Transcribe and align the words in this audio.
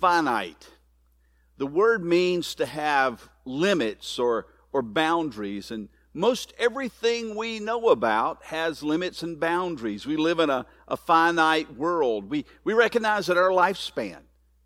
finite. 0.00 0.68
The 1.58 1.66
word 1.66 2.02
means 2.04 2.54
to 2.56 2.66
have 2.66 3.28
limits 3.44 4.18
or, 4.18 4.46
or 4.72 4.82
boundaries, 4.82 5.70
and 5.70 5.88
most 6.14 6.54
everything 6.58 7.36
we 7.36 7.60
know 7.60 7.90
about 7.90 8.42
has 8.44 8.82
limits 8.82 9.22
and 9.22 9.38
boundaries. 9.38 10.06
We 10.06 10.16
live 10.16 10.40
in 10.40 10.50
a, 10.50 10.66
a 10.88 10.96
finite 10.96 11.76
world. 11.76 12.30
We, 12.30 12.46
we 12.64 12.72
recognize 12.72 13.26
that 13.26 13.36
our 13.36 13.50
lifespan 13.50 14.18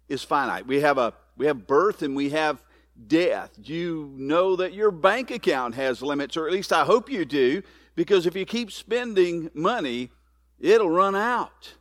is 0.08 0.22
finite. 0.22 0.66
We 0.66 0.80
have, 0.80 0.98
a, 0.98 1.12
we 1.36 1.46
have 1.46 1.66
birth 1.66 2.02
and 2.02 2.14
we 2.14 2.30
have 2.30 2.62
death. 3.06 3.50
You 3.62 4.12
know 4.16 4.56
that 4.56 4.72
your 4.72 4.90
bank 4.90 5.30
account 5.30 5.74
has 5.74 6.00
limits, 6.00 6.36
or 6.36 6.46
at 6.46 6.52
least 6.52 6.72
I 6.72 6.84
hope 6.84 7.10
you 7.10 7.24
do, 7.24 7.62
because 7.96 8.24
if 8.24 8.36
you 8.36 8.46
keep 8.46 8.70
spending 8.70 9.50
money, 9.52 10.10
it'll 10.60 10.90
run 10.90 11.16
out. 11.16 11.74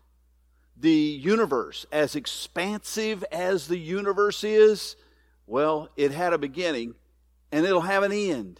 The 0.83 0.91
universe, 0.91 1.85
as 1.93 2.13
expansive 2.13 3.23
as 3.31 3.69
the 3.69 3.77
universe 3.77 4.43
is, 4.43 4.97
well, 5.47 5.87
it 5.95 6.11
had 6.11 6.33
a 6.33 6.37
beginning 6.37 6.95
and 7.53 7.65
it'll 7.65 7.79
have 7.79 8.03
an 8.03 8.11
end. 8.11 8.59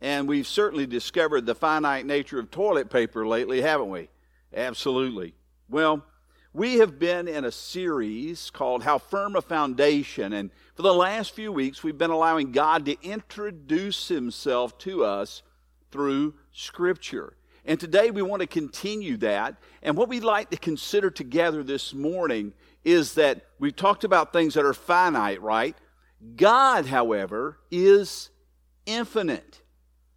And 0.00 0.26
we've 0.26 0.46
certainly 0.46 0.86
discovered 0.86 1.44
the 1.44 1.54
finite 1.54 2.06
nature 2.06 2.38
of 2.38 2.50
toilet 2.50 2.88
paper 2.88 3.26
lately, 3.26 3.60
haven't 3.60 3.90
we? 3.90 4.08
Absolutely. 4.56 5.34
Well, 5.68 6.06
we 6.54 6.78
have 6.78 6.98
been 6.98 7.28
in 7.28 7.44
a 7.44 7.52
series 7.52 8.48
called 8.48 8.82
How 8.84 8.96
Firm 8.96 9.36
a 9.36 9.42
Foundation. 9.42 10.32
And 10.32 10.50
for 10.74 10.80
the 10.80 10.94
last 10.94 11.34
few 11.34 11.52
weeks, 11.52 11.82
we've 11.82 11.98
been 11.98 12.08
allowing 12.08 12.50
God 12.50 12.86
to 12.86 12.96
introduce 13.02 14.08
Himself 14.08 14.78
to 14.78 15.04
us 15.04 15.42
through 15.90 16.32
Scripture. 16.50 17.34
And 17.68 17.78
today 17.78 18.10
we 18.10 18.22
want 18.22 18.40
to 18.40 18.46
continue 18.46 19.18
that. 19.18 19.56
And 19.82 19.94
what 19.94 20.08
we'd 20.08 20.24
like 20.24 20.48
to 20.50 20.56
consider 20.56 21.10
together 21.10 21.62
this 21.62 21.92
morning 21.92 22.54
is 22.82 23.12
that 23.14 23.42
we've 23.58 23.76
talked 23.76 24.04
about 24.04 24.32
things 24.32 24.54
that 24.54 24.64
are 24.64 24.72
finite, 24.72 25.42
right? 25.42 25.76
God, 26.34 26.86
however, 26.86 27.58
is 27.70 28.30
infinite. 28.86 29.60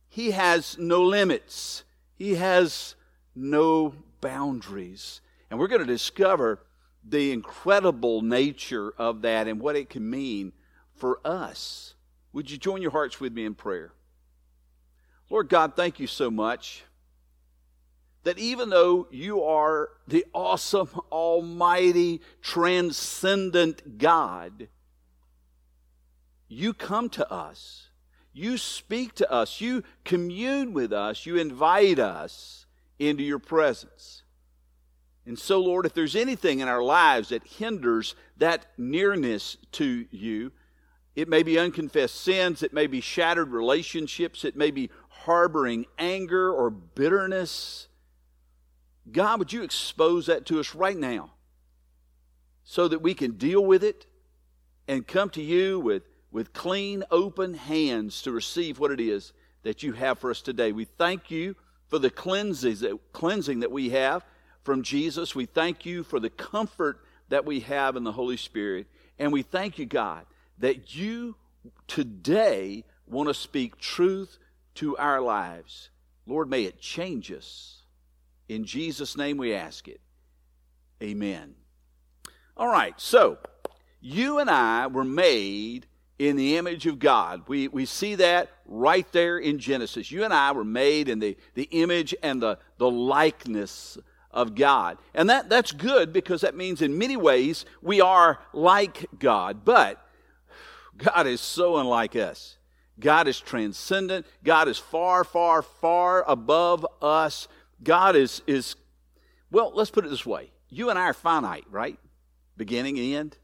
He 0.07 0.31
has 0.31 0.77
no 0.77 1.03
limits, 1.03 1.83
He 2.15 2.35
has 2.35 2.95
no 3.35 3.95
boundaries. 4.21 5.19
And 5.49 5.59
we're 5.59 5.67
going 5.67 5.81
to 5.81 5.85
discover 5.85 6.65
the 7.03 7.33
incredible 7.33 8.21
nature 8.21 8.93
of 8.97 9.23
that 9.23 9.49
and 9.49 9.59
what 9.59 9.75
it 9.75 9.89
can 9.89 10.09
mean 10.09 10.53
for 10.95 11.19
us. 11.27 11.95
Would 12.31 12.49
you 12.49 12.57
join 12.57 12.81
your 12.81 12.91
hearts 12.91 13.19
with 13.19 13.33
me 13.33 13.43
in 13.43 13.55
prayer? 13.55 13.91
Lord 15.29 15.49
God, 15.49 15.75
thank 15.75 15.99
you 15.99 16.07
so 16.07 16.31
much 16.31 16.85
that 18.23 18.37
even 18.37 18.69
though 18.69 19.07
you 19.11 19.43
are 19.43 19.89
the 20.07 20.25
awesome, 20.33 20.89
almighty, 21.11 22.21
transcendent 22.41 23.97
God, 23.97 24.67
you 26.47 26.73
come 26.73 27.09
to 27.09 27.31
us. 27.31 27.87
You 28.33 28.57
speak 28.57 29.15
to 29.15 29.31
us. 29.31 29.61
You 29.61 29.83
commune 30.03 30.73
with 30.73 30.93
us. 30.93 31.25
You 31.25 31.37
invite 31.37 31.99
us 31.99 32.65
into 32.99 33.23
your 33.23 33.39
presence. 33.39 34.23
And 35.25 35.37
so, 35.37 35.59
Lord, 35.59 35.85
if 35.85 35.93
there's 35.93 36.15
anything 36.15 36.59
in 36.59 36.67
our 36.67 36.83
lives 36.83 37.29
that 37.29 37.45
hinders 37.45 38.15
that 38.37 38.65
nearness 38.77 39.57
to 39.73 40.05
you, 40.11 40.51
it 41.15 41.27
may 41.27 41.43
be 41.43 41.59
unconfessed 41.59 42.15
sins, 42.15 42.63
it 42.63 42.73
may 42.73 42.87
be 42.87 43.01
shattered 43.01 43.49
relationships, 43.49 44.45
it 44.45 44.55
may 44.55 44.71
be 44.71 44.89
harboring 45.09 45.85
anger 45.97 46.51
or 46.51 46.69
bitterness. 46.69 47.87
God, 49.09 49.39
would 49.39 49.53
you 49.53 49.63
expose 49.63 50.27
that 50.27 50.45
to 50.47 50.59
us 50.59 50.75
right 50.75 50.97
now 50.97 51.31
so 52.63 52.87
that 52.87 53.01
we 53.01 53.13
can 53.13 53.31
deal 53.31 53.63
with 53.65 53.83
it 53.83 54.05
and 54.87 55.07
come 55.07 55.29
to 55.31 55.41
you 55.41 55.79
with, 55.79 56.03
with 56.31 56.53
clean, 56.53 57.03
open 57.09 57.53
hands 57.53 58.21
to 58.23 58.31
receive 58.31 58.79
what 58.79 58.91
it 58.91 58.99
is 58.99 59.33
that 59.63 59.81
you 59.81 59.93
have 59.93 60.19
for 60.19 60.29
us 60.29 60.41
today? 60.41 60.71
We 60.71 60.85
thank 60.85 61.31
you 61.31 61.55
for 61.87 61.99
the 61.99 62.09
cleansing 62.09 62.75
that, 62.75 62.99
cleansing 63.11 63.61
that 63.61 63.71
we 63.71 63.89
have 63.89 64.23
from 64.63 64.83
Jesus. 64.83 65.35
We 65.35 65.45
thank 65.45 65.85
you 65.85 66.03
for 66.03 66.19
the 66.19 66.29
comfort 66.29 67.01
that 67.29 67.45
we 67.45 67.61
have 67.61 67.95
in 67.95 68.03
the 68.03 68.11
Holy 68.11 68.37
Spirit. 68.37 68.87
And 69.17 69.33
we 69.33 69.41
thank 69.41 69.79
you, 69.79 69.85
God, 69.85 70.25
that 70.59 70.95
you 70.95 71.35
today 71.87 72.85
want 73.07 73.29
to 73.29 73.33
speak 73.33 73.77
truth 73.77 74.37
to 74.75 74.95
our 74.97 75.21
lives. 75.21 75.89
Lord, 76.25 76.49
may 76.49 76.63
it 76.63 76.79
change 76.79 77.31
us. 77.31 77.80
In 78.51 78.65
Jesus' 78.65 79.15
name 79.15 79.37
we 79.37 79.53
ask 79.53 79.87
it. 79.87 80.01
Amen. 81.01 81.55
All 82.57 82.67
right, 82.67 82.93
so 82.99 83.37
you 84.01 84.39
and 84.39 84.49
I 84.49 84.87
were 84.87 85.05
made 85.05 85.87
in 86.19 86.35
the 86.35 86.57
image 86.57 86.85
of 86.85 86.99
God. 86.99 87.43
We, 87.47 87.69
we 87.69 87.85
see 87.85 88.15
that 88.15 88.49
right 88.65 89.09
there 89.13 89.37
in 89.37 89.57
Genesis. 89.57 90.11
You 90.11 90.25
and 90.25 90.33
I 90.33 90.51
were 90.51 90.65
made 90.65 91.07
in 91.07 91.19
the, 91.19 91.37
the 91.53 91.69
image 91.71 92.13
and 92.21 92.41
the, 92.41 92.59
the 92.77 92.91
likeness 92.91 93.97
of 94.31 94.53
God. 94.53 94.97
And 95.13 95.29
that, 95.29 95.47
that's 95.47 95.71
good 95.71 96.11
because 96.11 96.41
that 96.41 96.53
means 96.53 96.81
in 96.81 96.97
many 96.97 97.15
ways 97.15 97.63
we 97.81 98.01
are 98.01 98.41
like 98.51 99.05
God. 99.17 99.63
But 99.63 100.05
God 100.97 101.25
is 101.25 101.39
so 101.39 101.77
unlike 101.77 102.17
us. 102.17 102.57
God 102.99 103.27
is 103.27 103.39
transcendent. 103.39 104.25
God 104.43 104.67
is 104.67 104.77
far, 104.77 105.23
far, 105.23 105.61
far 105.61 106.29
above 106.29 106.85
us. 107.01 107.47
God 107.83 108.15
is, 108.15 108.41
is 108.47 108.75
well, 109.49 109.71
let's 109.73 109.91
put 109.91 110.05
it 110.05 110.09
this 110.09 110.25
way. 110.25 110.51
You 110.69 110.89
and 110.89 110.97
I 110.97 111.03
are 111.03 111.13
finite, 111.13 111.65
right? 111.69 111.99
Beginning, 112.55 112.97
end, 112.97 113.37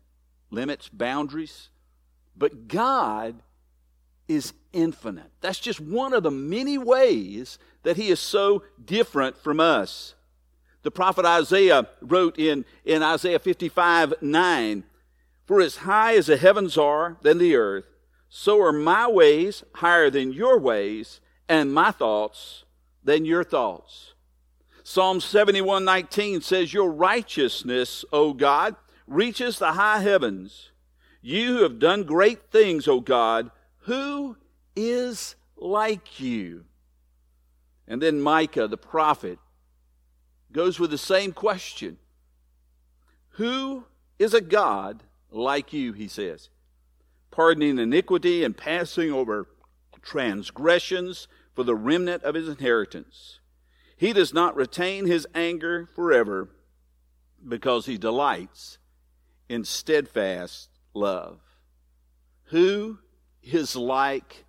limits, 0.50 0.90
boundaries. 0.90 1.70
But 2.36 2.68
God 2.68 3.36
is 4.28 4.54
infinite. 4.72 5.32
That's 5.42 5.60
just 5.60 5.80
one 5.80 6.14
of 6.14 6.24
the 6.24 6.32
many 6.32 6.78
ways 6.78 7.58
that 7.84 7.98
He 7.98 8.10
is 8.10 8.20
so 8.20 8.64
different 8.84 9.38
from 9.38 9.60
us. 9.60 10.16
The 10.84 10.92
prophet 10.92 11.26
Isaiah 11.26 11.88
wrote 12.02 12.38
in, 12.38 12.64
in 12.86 13.04
Isaiah 13.04 13.40
55 13.40 14.14
9, 14.22 14.84
For 15.46 15.60
as 15.60 15.78
high 15.78 16.16
as 16.16 16.28
the 16.28 16.38
heavens 16.38 16.78
are 16.78 17.18
than 17.22 17.40
the 17.40 17.56
earth, 17.56 17.86
so 18.30 18.62
are 18.62 18.74
my 18.74 19.08
ways 19.08 19.64
higher 19.76 20.10
than 20.10 20.32
your 20.32 20.60
ways, 20.60 21.20
and 21.50 21.74
my 21.74 21.92
thoughts 21.92 22.64
than 23.04 23.26
your 23.26 23.44
thoughts. 23.44 24.14
Psalm 24.90 25.20
71 25.20 25.84
19 25.84 26.40
says, 26.40 26.74
Your 26.74 26.90
righteousness, 26.90 28.06
O 28.14 28.32
God, 28.32 28.78
reaches 29.06 29.60
the 29.60 29.74
high 29.74 30.00
heavens. 30.00 30.72
You 31.22 31.58
who 31.58 31.64
have 31.64 31.78
done 31.78 32.04
great 32.04 32.52
things, 32.52 32.88
O 32.88 33.02
God. 33.02 33.52
Who 33.80 34.38
is 34.78 35.36
like 35.58 36.22
you? 36.22 36.64
And 37.86 38.02
then 38.02 38.22
Micah, 38.22 38.70
the 38.70 38.78
prophet, 38.78 39.40
goes 40.54 40.80
with 40.80 40.92
the 40.92 40.98
same 40.98 41.34
question 41.34 41.98
Who 43.32 43.84
is 44.18 44.34
a 44.34 44.40
God 44.40 45.04
like 45.30 45.74
you? 45.74 45.92
He 45.92 46.08
says, 46.08 46.48
pardoning 47.30 47.78
iniquity 47.78 48.46
and 48.46 48.56
passing 48.56 49.12
over 49.12 49.50
transgressions 50.02 51.28
for 51.54 51.66
the 51.66 51.76
remnant 51.76 52.24
of 52.24 52.36
his 52.36 52.48
inheritance. 52.48 53.40
He 53.98 54.14
does 54.14 54.34
not 54.34 54.56
retain 54.56 55.06
his 55.06 55.28
anger 55.34 55.90
forever 55.96 56.50
because 57.46 57.86
he 57.88 57.98
delights 57.98 58.78
in 59.50 59.64
steadfast 59.64 60.70
love. 60.94 61.40
Who 62.46 63.00
is 63.42 63.76
like 63.76 64.46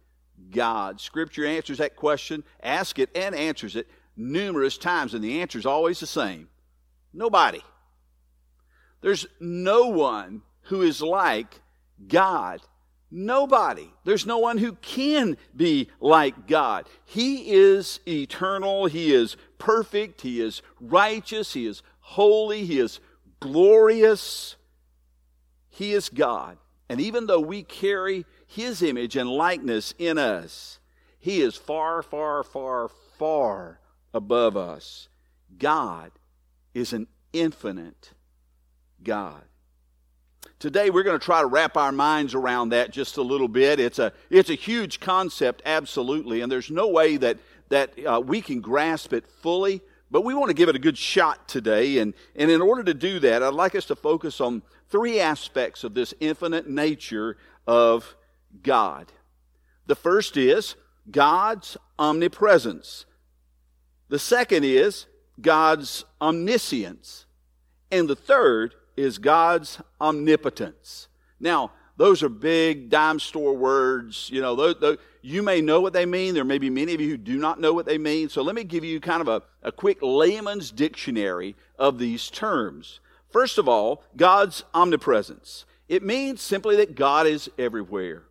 God? 0.51 1.01
Scripture 1.01 1.47
answers 1.47 1.79
that 1.79 1.97
question, 1.97 2.45
ask 2.63 2.99
it, 2.99 3.11
and 3.17 3.35
answers 3.35 3.75
it 3.75 3.89
numerous 4.17 4.77
times, 4.77 5.15
and 5.15 5.25
the 5.25 5.41
answer 5.41 5.59
is 5.59 5.67
always 5.67 6.01
the 6.01 6.07
same 6.07 6.49
nobody. 7.13 7.61
There's 9.01 9.27
no 9.41 9.87
one 9.89 10.43
who 10.63 10.83
is 10.83 11.01
like 11.01 11.61
God. 12.07 12.61
Nobody. 13.11 13.91
There's 14.05 14.27
no 14.27 14.39
one 14.39 14.59
who 14.59 14.73
can 14.75 15.37
be 15.57 15.89
like 16.01 16.47
God. 16.47 16.87
He 17.05 17.53
is 17.55 18.01
eternal. 18.07 18.87
He 18.87 19.15
is 19.15 19.37
perfect. 19.57 20.21
He 20.21 20.41
is 20.41 20.61
righteous. 20.81 21.55
He 21.55 21.67
is 21.67 21.83
holy. 22.01 22.67
He 22.67 22.79
is 22.79 23.01
glorious. 23.41 24.57
He 25.71 25.93
is 25.93 26.09
God. 26.11 26.59
And 26.89 27.01
even 27.01 27.27
though 27.27 27.41
we 27.41 27.63
carry 27.63 28.27
His 28.47 28.83
image 28.83 29.17
and 29.17 29.31
likeness 29.31 29.95
in 29.99 30.19
us, 30.19 30.79
He 31.19 31.41
is 31.41 31.57
far, 31.57 32.03
far, 32.03 32.43
far, 32.43 32.89
far 32.89 33.81
above 34.13 34.57
us. 34.57 35.09
God 35.59 36.13
is 36.75 36.93
an 36.93 37.07
infinite 37.33 38.13
God. 39.03 39.45
Today 40.59 40.91
we're 40.91 41.05
going 41.05 41.19
to 41.19 41.25
try 41.25 41.41
to 41.41 41.47
wrap 41.47 41.77
our 41.77 41.93
minds 41.93 42.35
around 42.35 42.71
that 42.71 42.91
just 42.91 43.17
a 43.17 43.23
little 43.23 43.49
bit. 43.49 43.79
It's 43.79 43.99
a 43.99 44.13
it's 44.29 44.51
a 44.51 44.55
huge 44.55 44.99
concept, 44.99 45.63
absolutely, 45.65 46.41
and 46.41 46.51
there's 46.51 46.71
no 46.71 46.89
way 46.89 47.17
that 47.17 47.39
that 47.69 47.93
uh, 48.05 48.21
we 48.25 48.41
can 48.41 48.61
grasp 48.61 49.13
it 49.13 49.27
fully. 49.27 49.81
But 50.11 50.23
we 50.23 50.35
want 50.35 50.49
to 50.49 50.55
give 50.55 50.71
it 50.71 50.75
a 50.75 50.81
good 50.81 50.99
shot 50.99 51.49
today, 51.49 51.99
and 51.99 52.15
and 52.35 52.51
in 52.51 52.61
order 52.61 52.83
to 52.83 52.95
do 52.95 53.21
that, 53.21 53.43
I'd 53.43 53.55
like 53.55 53.75
us 53.75 53.85
to 53.87 53.97
focus 53.97 54.41
on 54.41 54.63
three 54.89 55.21
aspects 55.21 55.85
of 55.85 55.95
this 55.95 56.15
infinite 56.19 56.69
nature 56.69 57.37
of 57.67 58.17
God. 58.63 59.13
The 59.87 59.95
first 59.95 60.37
is 60.37 60.75
God's 61.11 61.77
omnipresence. 61.99 63.07
The 64.09 64.19
second 64.19 64.65
is 64.65 65.07
God's 65.41 66.05
omniscience. 66.21 67.27
And 67.91 68.09
the 68.09 68.17
third 68.17 68.75
is 68.99 69.19
God's 69.19 69.81
omnipotence. 70.01 71.09
Now, 71.39 71.73
those 71.97 72.23
are 72.23 72.29
big 72.29 72.91
dime 72.91 73.19
store 73.19 73.55
words. 73.55 74.29
You 74.33 74.41
know, 74.41 74.55
those, 74.55 74.77
those, 74.81 74.99
you 75.23 75.43
may 75.43 75.61
know 75.61 75.81
what 75.81 75.93
they 75.93 76.07
mean. 76.07 76.35
There 76.35 76.45
may 76.45 76.59
be 76.59 76.71
many 76.71 76.95
of 76.95 77.01
you 77.01 77.11
who 77.11 77.17
do 77.17 77.39
not 77.39 77.61
know 77.61 77.73
what 77.73 77.87
they 77.87 77.99
mean. 77.99 78.29
So 78.29 78.43
let 78.43 78.55
me 78.55 78.65
give 78.65 78.85
you 78.85 79.01
kind 79.01 79.21
of 79.21 79.29
a, 79.29 79.43
a 79.63 79.73
quick 79.73 79.99
layman's 80.01 80.71
dictionary 80.71 81.57
of 81.79 81.99
these 81.99 82.31
terms. 82.31 83.01
First 83.31 83.59
of 83.59 83.69
all, 83.69 84.05
God's 84.17 84.65
omnipresence. 84.75 85.65
It 85.89 86.03
means 86.03 86.41
simply 86.41 86.77
that 86.77 86.95
God 86.95 87.27
is 87.27 87.51
everywhere. 87.59 88.25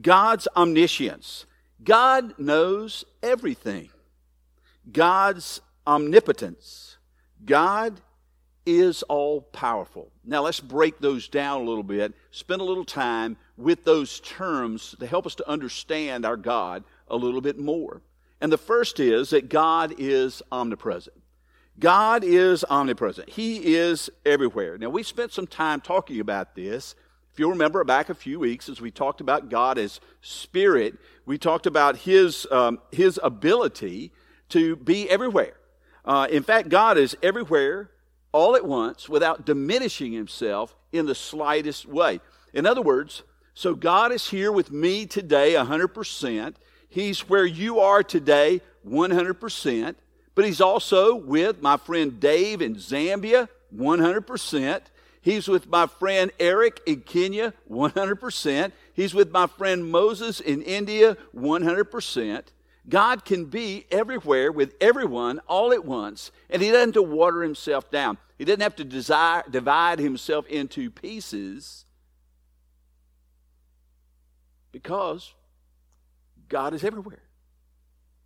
God's 0.00 0.48
omniscience. 0.56 1.46
God 1.82 2.38
knows 2.38 3.04
everything. 3.22 3.90
God's 4.90 5.60
omnipotence. 5.86 6.96
God 7.44 8.00
is 8.66 9.02
all 9.04 9.42
powerful. 9.42 10.10
Now 10.24 10.42
let's 10.42 10.60
break 10.60 10.98
those 10.98 11.28
down 11.28 11.60
a 11.60 11.64
little 11.64 11.82
bit, 11.82 12.14
spend 12.30 12.60
a 12.60 12.64
little 12.64 12.84
time 12.84 13.36
with 13.56 13.84
those 13.84 14.20
terms 14.20 14.94
to 14.98 15.06
help 15.06 15.26
us 15.26 15.34
to 15.36 15.48
understand 15.48 16.24
our 16.24 16.36
God 16.36 16.84
a 17.08 17.16
little 17.16 17.40
bit 17.40 17.58
more. 17.58 18.02
And 18.40 18.52
the 18.52 18.58
first 18.58 19.00
is 19.00 19.30
that 19.30 19.48
God 19.48 19.94
is 19.98 20.42
omnipresent. 20.50 21.16
God 21.78 22.24
is 22.24 22.64
omnipresent. 22.64 23.30
He 23.30 23.74
is 23.74 24.10
everywhere. 24.24 24.78
Now 24.78 24.90
we 24.90 25.02
spent 25.02 25.32
some 25.32 25.46
time 25.46 25.80
talking 25.80 26.20
about 26.20 26.54
this. 26.54 26.94
If 27.32 27.40
you 27.40 27.48
remember 27.50 27.82
back 27.82 28.10
a 28.10 28.14
few 28.14 28.38
weeks 28.38 28.68
as 28.68 28.80
we 28.80 28.92
talked 28.92 29.20
about 29.20 29.48
God 29.48 29.76
as 29.76 30.00
spirit, 30.20 30.94
we 31.26 31.36
talked 31.36 31.66
about 31.66 31.96
his, 31.96 32.46
um, 32.52 32.78
his 32.92 33.18
ability 33.22 34.12
to 34.50 34.76
be 34.76 35.10
everywhere. 35.10 35.54
Uh, 36.04 36.28
in 36.30 36.42
fact, 36.42 36.68
God 36.68 36.96
is 36.96 37.16
everywhere 37.22 37.90
all 38.34 38.56
at 38.56 38.66
once 38.66 39.08
without 39.08 39.46
diminishing 39.46 40.12
himself 40.12 40.74
in 40.92 41.06
the 41.06 41.14
slightest 41.14 41.86
way. 41.86 42.20
In 42.52 42.66
other 42.66 42.82
words, 42.82 43.22
so 43.54 43.76
God 43.76 44.10
is 44.10 44.28
here 44.28 44.50
with 44.50 44.72
me 44.72 45.06
today 45.06 45.54
100%. 45.54 46.54
He's 46.88 47.28
where 47.28 47.46
you 47.46 47.78
are 47.78 48.02
today 48.02 48.60
100%. 48.86 49.94
But 50.34 50.44
He's 50.44 50.60
also 50.60 51.14
with 51.14 51.62
my 51.62 51.76
friend 51.76 52.18
Dave 52.18 52.60
in 52.60 52.74
Zambia 52.74 53.48
100%. 53.72 54.80
He's 55.20 55.46
with 55.46 55.68
my 55.68 55.86
friend 55.86 56.32
Eric 56.40 56.80
in 56.86 57.02
Kenya 57.02 57.54
100%. 57.70 58.72
He's 58.94 59.14
with 59.14 59.30
my 59.30 59.46
friend 59.46 59.88
Moses 59.88 60.40
in 60.40 60.60
India 60.62 61.16
100%. 61.36 62.42
God 62.88 63.24
can 63.24 63.46
be 63.46 63.86
everywhere 63.90 64.52
with 64.52 64.74
everyone 64.80 65.38
all 65.46 65.72
at 65.72 65.84
once, 65.84 66.32
and 66.50 66.60
He 66.60 66.70
doesn't 66.70 66.88
have 66.88 66.94
to 66.94 67.02
water 67.02 67.42
Himself 67.42 67.90
down. 67.90 68.18
He 68.36 68.44
doesn't 68.44 68.60
have 68.60 68.76
to 68.76 68.84
desire, 68.84 69.44
divide 69.48 69.98
Himself 69.98 70.46
into 70.46 70.90
pieces 70.90 71.84
because 74.72 75.32
God 76.48 76.74
is 76.74 76.82
everywhere. 76.82 77.22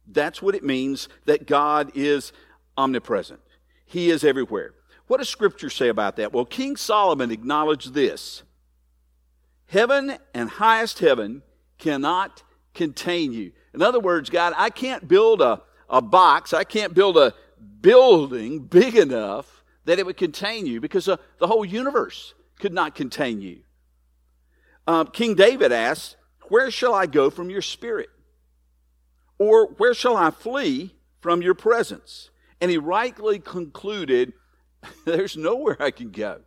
That's 0.06 0.40
what 0.40 0.55
it 0.55 0.64
means 0.64 1.08
that 1.26 1.46
God 1.46 1.93
is 1.94 2.32
omnipresent. 2.76 3.40
He 3.84 4.10
is 4.10 4.25
everywhere. 4.25 4.75
What 5.06 5.19
does 5.19 5.28
Scripture 5.28 5.70
say 5.70 5.88
about 5.88 6.16
that? 6.16 6.32
Well, 6.32 6.44
King 6.44 6.76
Solomon 6.76 7.31
acknowledged 7.31 7.94
this 7.94 8.43
Heaven 9.66 10.16
and 10.32 10.49
highest 10.49 10.99
heaven 11.00 11.43
cannot 11.76 12.43
contain 12.72 13.32
you. 13.32 13.52
In 13.75 13.82
other 13.82 14.00
words, 14.00 14.31
God, 14.31 14.55
I 14.56 14.70
can't 14.70 15.06
build 15.06 15.43
a, 15.43 15.60
a 15.90 16.00
box, 16.00 16.55
I 16.55 16.64
can't 16.64 16.94
build 16.94 17.19
a 17.19 17.34
building 17.81 18.60
big 18.60 18.96
enough 18.96 19.57
that 19.88 19.99
it 19.99 20.06
would 20.06 20.17
contain 20.17 20.67
you 20.67 20.81
because 20.81 21.06
the, 21.06 21.19
the 21.38 21.46
whole 21.46 21.64
universe 21.64 22.35
could 22.58 22.73
not 22.73 22.94
contain 22.94 23.40
you. 23.40 23.61
Uh, 24.87 25.05
King 25.05 25.35
David 25.35 25.73
asked, 25.73 26.17
Where 26.49 26.70
shall 26.70 26.94
I 26.94 27.06
go 27.06 27.31
from 27.31 27.50
your 27.50 27.62
spirit? 27.62 28.08
Or 29.38 29.67
where 29.67 29.94
shall 29.94 30.17
I 30.17 30.31
flee 30.31 30.94
from 31.20 31.43
your 31.43 31.55
presence? 31.55 32.31
And 32.61 32.70
he 32.70 32.79
rightly 32.79 33.38
concluded, 33.38 34.32
There's 35.05 35.37
nowhere 35.37 35.76
I 35.81 35.91
can 35.91 36.11
go. 36.11 36.41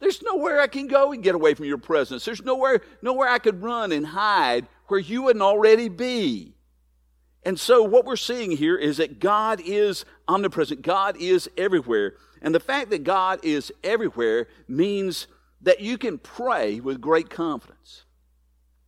There's 0.00 0.22
nowhere 0.22 0.60
I 0.60 0.68
can 0.68 0.86
go 0.86 1.12
and 1.12 1.22
get 1.22 1.34
away 1.34 1.54
from 1.54 1.66
your 1.66 1.78
presence. 1.78 2.24
There's 2.24 2.42
nowhere, 2.42 2.80
nowhere 3.02 3.28
I 3.28 3.38
could 3.38 3.62
run 3.62 3.92
and 3.92 4.06
hide 4.06 4.68
where 4.86 5.00
you 5.00 5.22
wouldn't 5.22 5.42
already 5.42 5.88
be. 5.88 6.54
And 7.48 7.58
so 7.58 7.82
what 7.82 8.04
we're 8.04 8.16
seeing 8.16 8.50
here 8.50 8.76
is 8.76 8.98
that 8.98 9.20
God 9.20 9.62
is 9.64 10.04
omnipresent. 10.28 10.82
God 10.82 11.16
is 11.16 11.48
everywhere. 11.56 12.12
And 12.42 12.54
the 12.54 12.60
fact 12.60 12.90
that 12.90 13.04
God 13.04 13.40
is 13.42 13.72
everywhere 13.82 14.48
means 14.68 15.28
that 15.62 15.80
you 15.80 15.96
can 15.96 16.18
pray 16.18 16.78
with 16.78 17.00
great 17.00 17.30
confidence. 17.30 18.04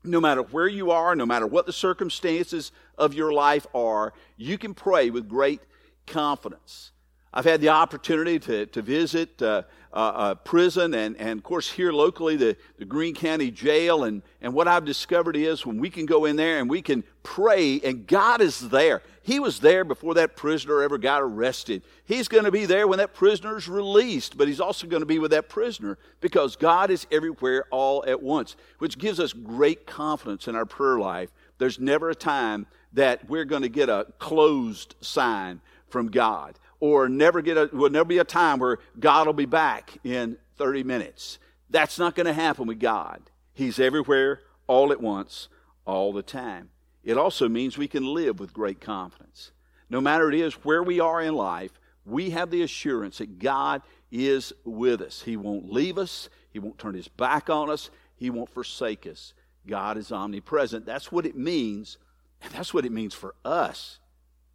No 0.05 0.21
matter 0.21 0.43
where 0.43 0.69
you 0.69 0.91
are, 0.91 1.17
no 1.17 1.25
matter 1.25 1.47
what 1.47 1.65
the 1.65 1.73
circumstances 1.73 2.71
of 2.99 3.15
your 3.15 3.33
life 3.33 3.67
are, 3.75 4.13
you 4.37 4.59
can 4.59 4.75
pray 4.75 5.09
with 5.09 5.27
great 5.27 5.63
confidence. 6.07 6.91
I've 7.33 7.45
had 7.45 7.61
the 7.61 7.69
opportunity 7.69 8.41
to, 8.41 8.67
to 8.67 8.83
visit 8.83 9.41
uh, 9.41 9.63
uh, 9.93 10.35
prison 10.37 10.95
and, 10.95 11.17
and, 11.17 11.39
of 11.39 11.45
course, 11.45 11.71
here 11.71 11.93
locally, 11.93 12.37
the, 12.37 12.57
the 12.79 12.85
Greene 12.85 13.15
County 13.15 13.53
Jail. 13.53 14.03
And, 14.05 14.23
and 14.41 14.53
what 14.53 14.67
I've 14.67 14.85
discovered 14.85 15.37
is 15.37 15.65
when 15.65 15.79
we 15.79 15.91
can 15.91 16.07
go 16.07 16.25
in 16.25 16.35
there 16.35 16.59
and 16.59 16.69
we 16.69 16.83
can 16.83 17.05
pray, 17.23 17.81
and 17.81 18.05
God 18.07 18.41
is 18.41 18.69
there. 18.71 19.03
He 19.23 19.39
was 19.39 19.61
there 19.61 19.85
before 19.85 20.15
that 20.15 20.35
prisoner 20.35 20.83
ever 20.83 20.99
got 20.99 21.23
arrested. 21.23 21.83
He's 22.05 22.27
going 22.27 22.45
to 22.45 22.51
be 22.51 22.67
there 22.67 22.89
when 22.89 22.99
that 22.99 23.15
prisoner 23.15 23.57
is 23.59 23.69
released, 23.69 24.37
but 24.37 24.49
He's 24.49 24.61
also 24.61 24.89
going 24.89 25.03
to 25.03 25.07
be 25.07 25.21
with 25.21 25.31
that 25.31 25.49
prisoner 25.49 25.99
because 26.21 26.57
God 26.57 26.91
is 26.91 27.07
everywhere 27.13 27.65
all 27.71 28.05
at 28.09 28.21
once, 28.21 28.57
which 28.79 28.99
gives 28.99 29.21
us 29.21 29.33
great 29.33 29.87
confidence 29.87 30.49
in 30.49 30.57
our 30.57 30.67
prayer 30.67 30.99
life. 30.99 31.31
There's 31.59 31.79
never 31.79 32.11
a 32.11 32.15
time 32.15 32.67
that 32.93 33.29
we're 33.29 33.45
going 33.45 33.63
to 33.63 33.69
get 33.69 33.89
a 33.89 34.07
closed 34.19 34.97
sign 35.01 35.61
from 35.89 36.11
God 36.11 36.57
or 36.81 37.09
never 37.09 37.43
get 37.43 37.57
a, 37.57 37.69
will 37.73 37.91
never 37.91 38.07
be 38.07 38.19
a 38.19 38.25
time 38.25 38.59
where 38.59 38.79
God 38.99 39.27
will 39.27 39.35
be 39.35 39.47
back 39.47 39.99
in 40.03 40.39
30 40.57 40.83
minutes. 40.83 41.39
That's 41.69 41.99
not 41.99 42.15
going 42.15 42.27
to 42.27 42.33
happen 42.33 42.67
with 42.67 42.81
God. 42.81 43.21
He's 43.53 43.79
everywhere, 43.79 44.41
all 44.67 44.91
at 44.91 45.01
once, 45.01 45.49
all 45.85 46.13
the 46.13 46.23
time. 46.23 46.71
It 47.05 47.17
also 47.17 47.49
means 47.49 47.79
we 47.79 47.89
can 47.89 48.05
live 48.05 48.41
with 48.41 48.53
great 48.53 48.81
confidence. 48.81 49.53
No 49.89 50.01
matter 50.01 50.29
it 50.29 50.35
is 50.35 50.55
where 50.55 50.83
we 50.83 51.01
are 51.01 51.21
in 51.21 51.35
life, 51.35 51.79
we 52.05 52.31
have 52.31 52.51
the 52.51 52.63
assurance 52.63 53.19
that 53.19 53.39
God 53.39 53.83
is 54.11 54.53
with 54.65 55.01
us. 55.03 55.23
He 55.23 55.37
won't 55.37 55.73
leave 55.73 55.99
us. 55.99 56.29
He 56.51 56.59
won't 56.59 56.79
turn 56.79 56.95
his 56.95 57.09
back 57.09 57.49
on 57.49 57.71
us. 57.71 57.91
He 58.17 58.31
won't 58.31 58.51
forsake 58.51 59.07
us. 59.07 59.35
God 59.67 59.97
is 59.97 60.11
omnipresent. 60.11 60.87
That's 60.87 61.13
what 61.13 61.27
it 61.27 61.37
means. 61.37 61.99
And 62.43 62.53
that's 62.53 62.73
what 62.73 62.85
it 62.85 62.93
means 62.93 63.15
for 63.15 63.35
us 63.45 64.00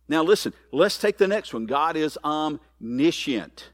now, 0.07 0.23
listen, 0.23 0.53
let's 0.71 0.97
take 0.97 1.17
the 1.17 1.27
next 1.27 1.53
one. 1.53 1.65
God 1.65 1.95
is 1.95 2.17
omniscient. 2.23 3.69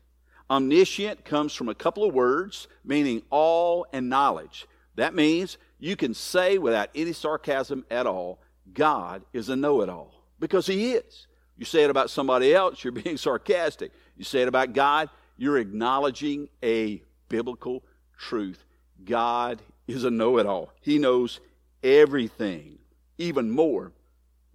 Omniscient 0.50 1.26
comes 1.26 1.54
from 1.54 1.70
a 1.70 1.76
couple 1.76 2.04
of 2.04 2.14
words 2.14 2.68
meaning 2.84 3.24
all 3.30 3.86
and 3.92 4.10
knowledge. 4.10 4.66
That 4.96 5.14
means 5.14 5.58
you 5.80 5.96
can 5.96 6.14
say 6.14 6.58
without 6.58 6.90
any 6.96 7.14
sarcasm 7.14 7.86
at 7.90 8.08
all, 8.08 8.40
God 8.74 9.24
is 9.34 9.50
a 9.50 9.56
know 9.56 9.82
it 9.82 9.90
all 9.90 10.24
because 10.40 10.68
He 10.68 10.94
is. 10.94 11.28
You 11.58 11.66
say 11.66 11.84
it 11.84 11.90
about 11.90 12.10
somebody 12.10 12.54
else, 12.54 12.84
you're 12.84 12.92
being 13.04 13.18
sarcastic. 13.18 13.92
You 14.16 14.24
say 14.24 14.42
it 14.42 14.48
about 14.48 14.74
God, 14.74 15.10
you're 15.38 15.58
acknowledging 15.58 16.50
a 16.64 17.02
biblical 17.30 17.84
truth. 18.18 18.64
God 19.04 19.62
is 19.88 20.04
a 20.04 20.12
know 20.12 20.38
it 20.38 20.46
all, 20.46 20.72
He 20.82 20.98
knows 20.98 21.42
everything. 21.84 22.78
Even 23.18 23.52
more, 23.52 23.92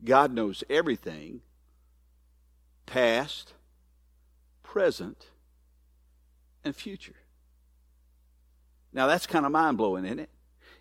God 0.05 0.33
knows 0.33 0.65
everything 0.69 1.41
past, 2.87 3.53
present, 4.63 5.27
and 6.65 6.75
future. 6.75 7.15
Now, 8.93 9.07
that's 9.07 9.27
kind 9.27 9.45
of 9.45 9.53
mind 9.53 9.77
blowing, 9.77 10.05
isn't 10.05 10.21
it? 10.21 10.31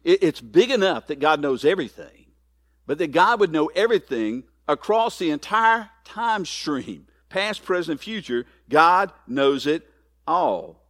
It's 0.04 0.40
big 0.40 0.70
enough 0.70 1.08
that 1.08 1.20
God 1.20 1.42
knows 1.42 1.66
everything, 1.66 2.28
but 2.86 3.00
that 3.00 3.12
God 3.12 3.40
would 3.40 3.52
know 3.52 3.68
everything 3.76 4.44
across 4.68 5.18
the 5.18 5.32
entire 5.32 5.90
time 6.04 6.46
stream 6.46 7.08
past, 7.30 7.66
present, 7.66 8.00
future. 8.00 8.46
God 8.70 9.12
knows 9.28 9.68
it 9.68 9.86
all. 10.26 10.82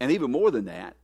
And 0.00 0.10
even 0.10 0.32
more 0.32 0.50
than 0.50 0.64
that, 0.64 0.96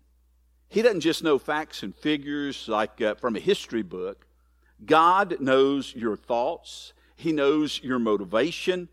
He 0.68 0.82
doesn't 0.82 1.02
just 1.02 1.22
know 1.22 1.38
facts 1.38 1.84
and 1.84 1.94
figures 1.94 2.66
like 2.66 3.00
uh, 3.00 3.14
from 3.14 3.36
a 3.36 3.40
history 3.40 3.82
book. 3.82 4.26
God 4.84 5.40
knows 5.40 5.94
your 5.94 6.16
thoughts, 6.16 6.92
he 7.16 7.32
knows 7.32 7.80
your 7.82 7.99
motivation. 7.99 8.88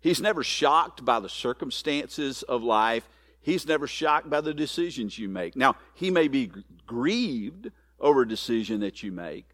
He's 0.00 0.20
never 0.20 0.44
shocked 0.44 1.04
by 1.04 1.20
the 1.20 1.28
circumstances 1.28 2.42
of 2.42 2.62
life. 2.62 3.08
He's 3.40 3.66
never 3.66 3.86
shocked 3.86 4.30
by 4.30 4.40
the 4.40 4.54
decisions 4.54 5.18
you 5.18 5.28
make. 5.28 5.56
Now, 5.56 5.76
he 5.94 6.10
may 6.10 6.28
be 6.28 6.50
grieved 6.86 7.70
over 7.98 8.22
a 8.22 8.28
decision 8.28 8.80
that 8.80 9.02
you 9.02 9.10
make, 9.10 9.46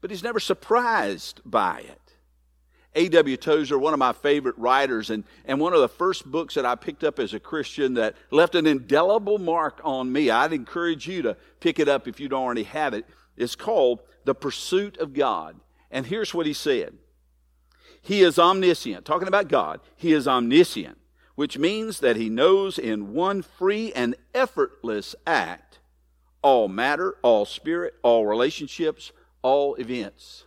but 0.00 0.10
he's 0.10 0.22
never 0.22 0.38
surprised 0.38 1.40
by 1.44 1.80
it. 1.80 2.00
A.W. 2.94 3.36
Tozer, 3.36 3.78
one 3.78 3.92
of 3.92 3.98
my 3.98 4.12
favorite 4.12 4.56
writers, 4.56 5.10
and, 5.10 5.24
and 5.44 5.60
one 5.60 5.74
of 5.74 5.80
the 5.80 5.88
first 5.88 6.24
books 6.30 6.54
that 6.54 6.64
I 6.64 6.74
picked 6.74 7.04
up 7.04 7.18
as 7.18 7.34
a 7.34 7.40
Christian 7.40 7.94
that 7.94 8.16
left 8.30 8.54
an 8.54 8.66
indelible 8.66 9.38
mark 9.38 9.80
on 9.84 10.10
me. 10.10 10.30
I'd 10.30 10.54
encourage 10.54 11.06
you 11.06 11.22
to 11.22 11.36
pick 11.60 11.78
it 11.78 11.88
up 11.88 12.08
if 12.08 12.20
you 12.20 12.28
don't 12.28 12.42
already 12.42 12.62
have 12.64 12.94
it. 12.94 13.06
It's 13.36 13.54
called 13.54 14.00
The 14.24 14.34
Pursuit 14.34 14.96
of 14.96 15.12
God. 15.12 15.56
And 15.90 16.06
here's 16.06 16.32
what 16.32 16.46
he 16.46 16.54
said 16.54 16.96
He 18.06 18.22
is 18.22 18.38
omniscient. 18.38 19.04
Talking 19.04 19.26
about 19.26 19.48
God, 19.48 19.80
He 19.96 20.12
is 20.12 20.28
omniscient, 20.28 20.96
which 21.34 21.58
means 21.58 21.98
that 21.98 22.14
He 22.14 22.28
knows 22.28 22.78
in 22.78 23.12
one 23.12 23.42
free 23.42 23.92
and 23.94 24.14
effortless 24.32 25.16
act 25.26 25.80
all 26.40 26.68
matter, 26.68 27.16
all 27.22 27.44
spirit, 27.44 27.94
all 28.04 28.24
relationships, 28.24 29.10
all 29.42 29.74
events. 29.74 30.44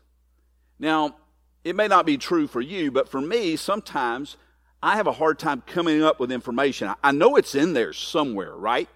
Now, 0.79 1.17
it 1.65 1.75
may 1.75 1.89
not 1.89 2.05
be 2.05 2.17
true 2.17 2.47
for 2.47 2.61
you, 2.61 2.91
but 2.91 3.09
for 3.09 3.19
me, 3.19 3.57
sometimes 3.57 4.37
I 4.81 4.95
have 4.95 5.07
a 5.07 5.11
hard 5.11 5.37
time 5.37 5.61
coming 5.67 6.01
up 6.01 6.17
with 6.17 6.31
information. 6.31 6.93
I 7.03 7.11
know 7.11 7.35
it's 7.35 7.55
in 7.55 7.73
there 7.73 7.91
somewhere, 7.91 8.55
right? 8.55 8.87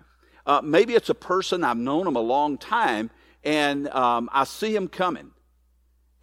Uh, 0.46 0.62
maybe 0.64 0.94
it's 0.94 1.10
a 1.10 1.16
person, 1.16 1.66
I've 1.66 1.76
known 1.76 2.08
him 2.08 2.16
a 2.16 2.22
long 2.22 2.58
time, 2.58 3.12
and 3.44 3.90
um, 3.90 4.30
I 4.32 4.46
see 4.46 4.74
him 4.74 4.88
coming. 4.88 5.32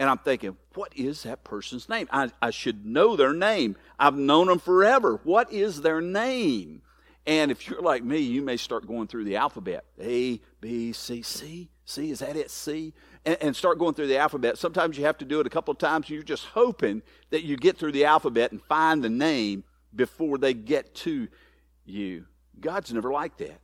And 0.00 0.11
I'm 0.11 0.19
thinking, 0.19 0.57
what 0.75 0.92
is 0.97 1.23
that 1.23 1.45
person's 1.45 1.88
name? 1.88 2.09
I, 2.11 2.33
I 2.42 2.50
should 2.50 2.85
know 2.85 3.14
their 3.14 3.33
name. 3.33 3.76
I've 3.99 4.16
known 4.16 4.49
them 4.49 4.59
forever. 4.59 5.21
What 5.23 5.52
is 5.52 5.83
their 5.83 6.00
name? 6.00 6.83
And 7.26 7.52
if 7.52 7.69
you're 7.69 7.83
like 7.83 8.02
me, 8.02 8.19
you 8.19 8.42
may 8.42 8.57
start 8.57 8.88
going 8.88 9.07
through 9.07 9.25
the 9.25 9.37
alphabet 9.37 9.85
A, 10.00 10.40
B, 10.61 10.92
C, 10.92 11.23
C, 11.23 11.71
C, 11.85 12.11
is 12.11 12.19
that 12.19 12.35
it? 12.35 12.50
C? 12.50 12.92
and, 13.25 13.37
and 13.40 13.57
start 13.57 13.78
going 13.78 13.95
through 13.95 14.07
the 14.07 14.19
alphabet. 14.19 14.59
Sometimes 14.59 14.97
you 14.97 15.04
have 15.04 15.19
to 15.19 15.25
do 15.25 15.40
it 15.40 15.47
a 15.47 15.50
couple 15.50 15.73
of 15.73 15.78
times, 15.78 16.09
you're 16.09 16.23
just 16.23 16.47
hoping 16.47 17.02
that 17.30 17.45
you 17.45 17.57
get 17.57 17.76
through 17.76 17.92
the 17.92 18.04
alphabet 18.04 18.52
and 18.52 18.62
find 18.62 19.02
the 19.02 19.11
name 19.11 19.64
before 19.95 20.38
they 20.38 20.54
get 20.54 20.95
to 20.95 21.28
you. 21.85 22.26
God's 22.59 22.92
never 22.92 23.11
like 23.11 23.37
that. 23.38 23.61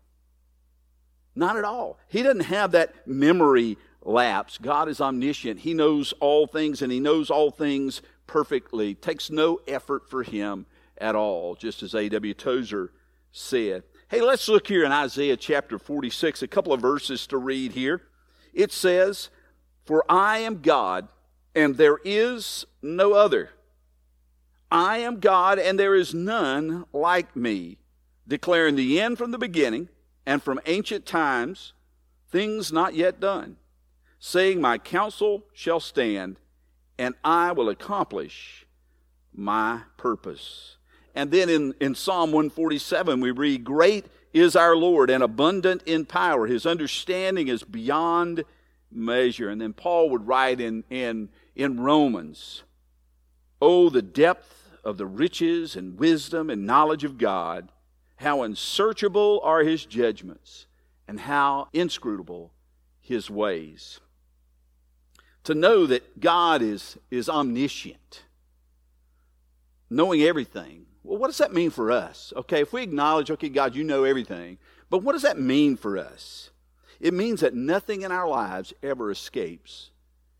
Not 1.35 1.57
at 1.57 1.65
all. 1.65 1.99
He 2.09 2.23
doesn't 2.23 2.41
have 2.41 2.73
that 2.73 3.07
memory 3.07 3.77
lapse. 4.07 4.59
God 4.59 4.89
is 4.89 5.01
omniscient. 5.01 5.61
He 5.61 5.75
knows 5.75 6.13
all 6.21 6.47
things 6.47 6.83
and 6.83 6.93
he 6.93 7.01
knows 7.01 7.31
all 7.31 7.51
things 7.51 8.03
perfectly. 8.27 8.95
Takes 8.95 9.31
no 9.31 9.61
effort 9.67 10.09
for 10.09 10.23
him 10.23 10.67
at 10.99 11.15
all, 11.15 11.55
just 11.55 11.83
as 11.83 11.95
A.W. 11.95 12.35
Tozer 12.35 12.93
said. 13.33 13.83
Hey, 14.09 14.21
let's 14.21 14.49
look 14.49 14.69
here 14.69 14.85
in 14.85 14.93
Isaiah 14.93 15.37
chapter 15.37 15.79
46, 15.79 16.43
a 16.43 16.49
couple 16.49 16.73
of 16.73 16.81
verses 16.81 17.27
to 17.27 17.37
read 17.37 17.73
here. 17.73 18.03
It 18.55 18.73
says, 18.73 19.31
for 19.85 20.05
I 20.09 20.39
am 20.39 20.63
God, 20.63 21.09
and 21.55 21.77
there 21.77 21.99
is 22.05 22.67
no 22.83 23.13
other. 23.15 23.51
I 24.71 24.99
am 24.99 25.21
God, 25.21 25.59
and 25.59 25.79
there 25.79 25.95
is 25.95 26.15
none 26.15 26.85
like 26.93 27.37
me, 27.37 27.79
declaring 28.27 28.77
the 28.77 29.01
end 29.01 29.19
from 29.19 29.31
the 29.31 29.39
beginning, 29.39 29.89
and 30.25 30.43
from 30.43 30.61
ancient 30.67 31.07
times, 31.07 31.73
things 32.31 32.73
not 32.73 32.95
yet 32.95 33.21
done, 33.21 33.57
saying, 34.27 34.61
My 34.61 34.77
counsel 34.77 35.45
shall 35.53 35.79
stand, 35.79 36.41
and 36.99 37.15
I 37.23 37.53
will 37.53 37.69
accomplish 37.69 38.67
my 39.33 39.83
purpose. 39.97 40.77
And 41.15 41.31
then 41.31 41.49
in, 41.49 41.75
in 41.81 41.95
Psalm 41.95 42.33
147, 42.33 43.21
we 43.21 43.31
read, 43.31 43.63
Great 43.63 44.07
is 44.33 44.57
our 44.57 44.75
Lord, 44.75 45.11
and 45.11 45.23
abundant 45.23 45.83
in 45.87 46.05
power. 46.05 46.49
His 46.49 46.67
understanding 46.67 47.47
is 47.47 47.63
beyond 47.63 48.45
measure. 48.91 49.49
And 49.49 49.61
then 49.61 49.73
Paul 49.73 50.11
would 50.11 50.27
write 50.27 50.61
in, 50.61 50.83
in, 50.91 51.29
in 51.55 51.81
Romans, 51.81 52.65
Oh, 53.63 53.89
the 53.89 54.03
depth 54.03 54.73
of 54.83 54.99
the 54.99 55.07
riches 55.07 55.77
and 55.77 56.01
wisdom 56.01 56.51
and 56.51 56.67
knowledge 56.67 57.05
of 57.05 57.17
God, 57.17 57.71
how 58.17 58.43
unsearchable 58.43 59.41
are 59.45 59.63
his 59.63 59.87
judgments, 59.87 60.67
and 61.07 61.21
how 61.21 61.69
inscrutable 61.73 62.53
his 63.01 63.31
ways. 63.31 64.01
To 65.47 65.55
know 65.55 65.87
that 65.87 66.19
God 66.19 66.61
is, 66.61 66.99
is 67.09 67.29
omniscient, 67.29 68.25
knowing 69.89 70.23
everything. 70.23 70.87
Well, 71.05 71.19
what 71.19 71.29
does 71.29 71.39
that 71.39 71.55
mean 71.55 71.71
for 71.71 71.93
us? 71.93 72.33
Okay, 72.35 72.63
if 72.63 72.73
we 72.73 72.83
acknowledge, 72.83 73.31
okay, 73.31 73.49
God, 73.49 73.77
you 73.77 73.85
know 73.85 74.03
everything, 74.03 74.59
but 74.91 75.05
what 75.05 75.13
does 75.13 75.23
that 75.23 75.39
mean 75.39 75.77
for 75.77 75.99
us? 75.99 76.51
It 76.99 77.15
means 77.15 77.43
that 77.43 77.55
nothing 77.55 78.03
in 78.03 78.11
our 78.11 78.29
lives 78.29 78.75
ever 78.83 79.09
escapes 79.13 79.93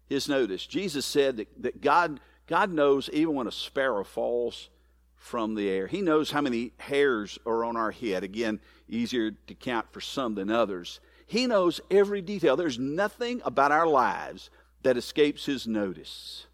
his 0.09 0.29
notice. 0.29 0.67
Jesus 0.67 1.07
said 1.07 1.37
that, 1.37 1.63
that 1.63 1.81
God, 1.81 2.19
God 2.49 2.73
knows 2.73 3.09
even 3.13 3.37
when 3.37 3.47
a 3.47 3.53
sparrow 3.53 4.03
falls 4.03 4.71
from 5.15 5.55
the 5.55 5.69
air. 5.69 5.87
He 5.87 6.03
knows 6.03 6.33
how 6.33 6.41
many 6.41 6.73
hairs 6.79 7.39
are 7.47 7.65
on 7.65 7.77
our 7.77 7.93
head. 7.93 8.25
Again, 8.25 8.59
easier 8.89 9.31
to 9.31 9.55
count 9.55 9.87
for 9.93 10.01
some 10.01 10.35
than 10.35 10.51
others. 10.51 10.99
He 11.29 11.47
knows 11.47 11.81
every 11.93 12.23
detail. 12.23 12.57
There's 12.57 12.81
nothing 12.81 13.41
about 13.45 13.71
our 13.71 13.87
lives 13.87 14.51
that 14.87 14.97
escapes 14.97 15.47
his 15.47 15.67
notice. 15.67 16.47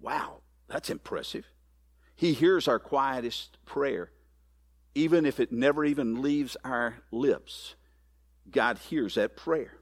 Wow, 0.00 0.38
that's 0.68 0.88
impressive. 0.88 1.44
He 2.16 2.32
hears 2.32 2.66
our 2.66 2.78
quietest 2.78 3.58
prayer, 3.66 4.10
even 4.94 5.26
if 5.26 5.38
it 5.38 5.52
never 5.52 5.84
even 5.84 6.22
leaves 6.22 6.56
our 6.64 7.02
lips. 7.12 7.74
God 8.50 8.78
hears 8.78 9.16
that 9.16 9.36
prayer. 9.36 9.74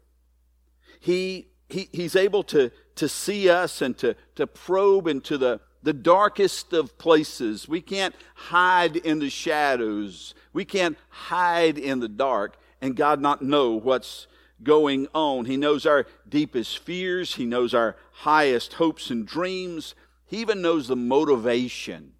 He, 0.98 1.46
he, 1.68 1.88
he's 1.92 2.16
able 2.16 2.42
to, 2.44 2.72
to 2.96 3.08
see 3.08 3.48
us 3.48 3.80
and 3.80 3.96
to, 3.98 4.16
to 4.34 4.48
probe 4.48 5.06
into 5.06 5.38
the, 5.38 5.60
the 5.84 5.92
darkest 5.92 6.72
of 6.72 6.98
places. 6.98 7.68
We 7.68 7.82
can't 7.82 8.16
hide 8.34 8.96
in 8.96 9.20
the 9.20 9.30
shadows. 9.30 10.34
We 10.52 10.64
can't 10.64 10.98
hide 11.08 11.78
in 11.78 12.00
the 12.00 12.08
dark 12.08 12.56
and 12.80 12.96
God 12.96 13.20
not 13.20 13.42
know 13.42 13.74
what's 13.74 14.26
going 14.62 15.08
on. 15.14 15.44
He 15.44 15.56
knows 15.56 15.86
our 15.86 16.06
deepest 16.28 16.78
fears. 16.78 17.34
He 17.34 17.44
knows 17.44 17.74
our 17.74 17.96
highest 18.12 18.74
hopes 18.74 19.10
and 19.10 19.26
dreams. 19.26 19.94
He 20.26 20.38
even 20.38 20.62
knows 20.62 20.88
the 20.88 20.96
motivation 20.96 22.12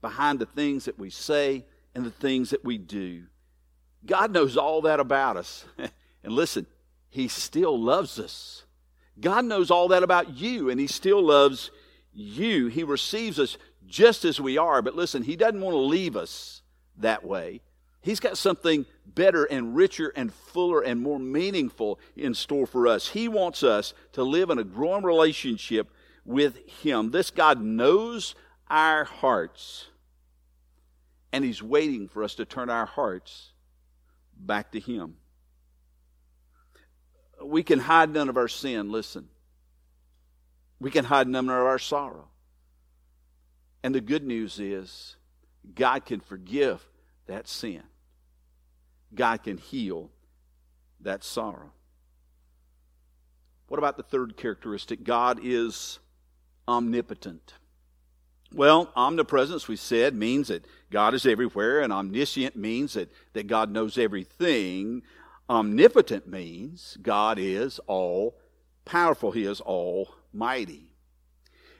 behind 0.00 0.38
the 0.38 0.46
things 0.46 0.84
that 0.84 0.98
we 0.98 1.10
say 1.10 1.64
and 1.94 2.04
the 2.04 2.10
things 2.10 2.50
that 2.50 2.64
we 2.64 2.78
do. 2.78 3.24
God 4.04 4.32
knows 4.32 4.56
all 4.56 4.82
that 4.82 5.00
about 5.00 5.36
us. 5.36 5.64
and 5.78 6.32
listen, 6.32 6.66
He 7.08 7.28
still 7.28 7.80
loves 7.80 8.18
us. 8.18 8.64
God 9.20 9.44
knows 9.44 9.70
all 9.70 9.88
that 9.88 10.02
about 10.02 10.36
you, 10.36 10.70
and 10.70 10.78
He 10.78 10.86
still 10.86 11.22
loves 11.22 11.70
you. 12.12 12.66
He 12.66 12.82
receives 12.82 13.38
us 13.38 13.56
just 13.86 14.24
as 14.24 14.40
we 14.40 14.58
are. 14.58 14.82
But 14.82 14.96
listen, 14.96 15.22
He 15.22 15.36
doesn't 15.36 15.60
want 15.60 15.74
to 15.74 15.78
leave 15.78 16.16
us 16.16 16.62
that 16.98 17.24
way. 17.24 17.60
He's 18.04 18.20
got 18.20 18.36
something 18.36 18.84
better 19.06 19.44
and 19.44 19.74
richer 19.74 20.12
and 20.14 20.30
fuller 20.30 20.82
and 20.82 21.00
more 21.00 21.18
meaningful 21.18 21.98
in 22.14 22.34
store 22.34 22.66
for 22.66 22.86
us. 22.86 23.08
He 23.08 23.28
wants 23.28 23.62
us 23.62 23.94
to 24.12 24.22
live 24.22 24.50
in 24.50 24.58
a 24.58 24.64
growing 24.64 25.04
relationship 25.04 25.90
with 26.22 26.58
Him. 26.82 27.12
This 27.12 27.30
God 27.30 27.62
knows 27.62 28.34
our 28.68 29.04
hearts, 29.04 29.86
and 31.32 31.42
He's 31.42 31.62
waiting 31.62 32.06
for 32.08 32.22
us 32.22 32.34
to 32.34 32.44
turn 32.44 32.68
our 32.68 32.84
hearts 32.84 33.52
back 34.36 34.72
to 34.72 34.80
Him. 34.80 35.16
We 37.42 37.62
can 37.62 37.78
hide 37.78 38.10
none 38.10 38.28
of 38.28 38.36
our 38.36 38.48
sin, 38.48 38.92
listen. 38.92 39.30
We 40.78 40.90
can 40.90 41.06
hide 41.06 41.26
none 41.26 41.48
of 41.48 41.56
our 41.56 41.78
sorrow. 41.78 42.28
And 43.82 43.94
the 43.94 44.02
good 44.02 44.24
news 44.24 44.60
is, 44.60 45.16
God 45.74 46.04
can 46.04 46.20
forgive 46.20 46.86
that 47.26 47.48
sin. 47.48 47.82
God 49.14 49.42
can 49.42 49.58
heal 49.58 50.10
that 51.00 51.24
sorrow. 51.24 51.72
What 53.68 53.78
about 53.78 53.96
the 53.96 54.02
third 54.02 54.36
characteristic? 54.36 55.04
God 55.04 55.40
is 55.42 55.98
omnipotent. 56.68 57.54
Well, 58.52 58.92
omnipresence, 58.94 59.66
we 59.66 59.76
said, 59.76 60.14
means 60.14 60.48
that 60.48 60.64
God 60.90 61.14
is 61.14 61.26
everywhere, 61.26 61.80
and 61.80 61.92
omniscient 61.92 62.54
means 62.54 62.92
that, 62.92 63.10
that 63.32 63.48
God 63.48 63.70
knows 63.70 63.98
everything. 63.98 65.02
Omnipotent 65.50 66.28
means 66.28 66.96
God 67.02 67.38
is 67.38 67.80
all 67.86 68.38
powerful, 68.84 69.32
He 69.32 69.44
is 69.44 69.60
almighty. 69.60 70.86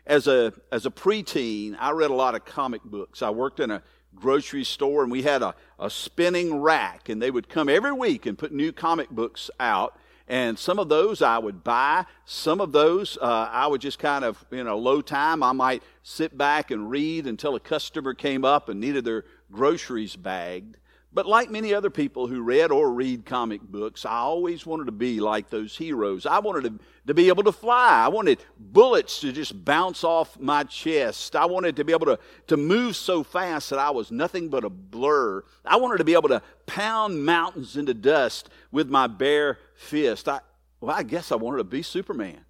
As 0.07 0.27
a, 0.27 0.53
as 0.73 0.85
a 0.85 0.91
preteen, 0.91 1.77
I 1.79 1.93
read 1.93 2.11
a 2.11 2.15
lot 2.15 2.35
of 2.35 2.45
comic 2.45 2.83
books. 2.83 3.23
I 3.23 3.31
worked 3.31 3.61
in 3.61 3.71
a 3.71 3.83
grocery 4.15 4.65
store 4.65 5.03
and 5.03 5.13
we 5.13 5.23
had 5.23 5.43
a, 5.43 5.55
a 5.79 5.91
spinning 5.91 6.61
rack, 6.61 7.09
and 7.09 7.21
they 7.21 7.31
would 7.31 7.49
come 7.49 7.69
every 7.69 7.93
week 7.93 8.27
and 8.27 8.39
put 8.39 8.53
new 8.53 8.73
comic 8.73 9.11
books 9.11 9.51
out. 9.59 9.97
And 10.27 10.59
some 10.59 10.79
of 10.79 10.89
those 10.89 11.21
I 11.21 11.39
would 11.39 11.63
buy. 11.63 12.07
Some 12.25 12.61
of 12.61 12.73
those 12.73 13.19
uh, 13.21 13.49
I 13.51 13.67
would 13.67 13.83
just 13.83 13.99
kind 13.99 14.25
of, 14.25 14.43
you 14.51 14.65
know, 14.65 14.79
low 14.79 15.03
time, 15.03 15.43
I 15.43 15.53
might 15.53 15.83
sit 16.03 16.39
back 16.39 16.71
and 16.71 16.91
read 16.91 17.27
until 17.27 17.55
a 17.55 17.61
customer 17.61 18.15
came 18.15 18.45
up 18.45 18.69
and 18.69 18.81
needed 18.81 19.05
their 19.05 19.25
groceries 19.53 20.17
bagged. 20.17 20.79
But 21.15 21.27
like 21.27 21.49
many 21.49 21.73
other 21.73 21.91
people 21.91 22.27
who 22.27 22.43
read 22.43 22.73
or 22.73 22.93
read 22.93 23.25
comic 23.25 23.63
books, 23.63 24.05
I 24.05 24.17
always 24.17 24.67
wanted 24.67 24.87
to 24.87 24.93
be 24.93 25.21
like 25.21 25.49
those 25.49 25.77
heroes. 25.77 26.27
I 26.27 26.41
wanted 26.41 26.65
to, 26.65 26.85
to 27.07 27.15
be 27.15 27.29
able 27.29 27.45
to 27.45 27.53
fly. 27.53 28.03
I 28.05 28.09
wanted 28.09 28.41
bullets 28.59 29.21
to 29.21 29.31
just 29.31 29.65
bounce 29.65 30.03
off 30.03 30.37
my 30.41 30.65
chest. 30.65 31.37
I 31.37 31.45
wanted 31.45 31.77
to 31.77 31.85
be 31.85 31.93
able 31.93 32.07
to, 32.07 32.19
to 32.49 32.57
move 32.57 32.97
so 32.97 33.23
fast 33.23 33.71
that 33.71 33.79
I 33.79 33.91
was 33.91 34.11
nothing 34.11 34.49
but 34.49 34.65
a 34.65 34.69
blur. 34.69 35.45
I 35.65 35.77
wanted 35.77 35.99
to 35.99 36.05
be 36.05 36.15
able 36.15 36.31
to 36.31 36.43
pound 36.67 37.25
mountains 37.25 37.77
into 37.77 37.95
dust 37.95 38.51
with 38.73 38.91
my 38.91 39.07
bare 39.07 39.61
fist. 39.77 40.29
I, 40.29 40.41
well, 40.81 40.97
I 40.97 41.05
guess 41.05 41.31
I 41.31 41.37
wanted 41.37 41.59
to 41.59 41.65
be 41.65 41.83
Superman. 41.83 42.45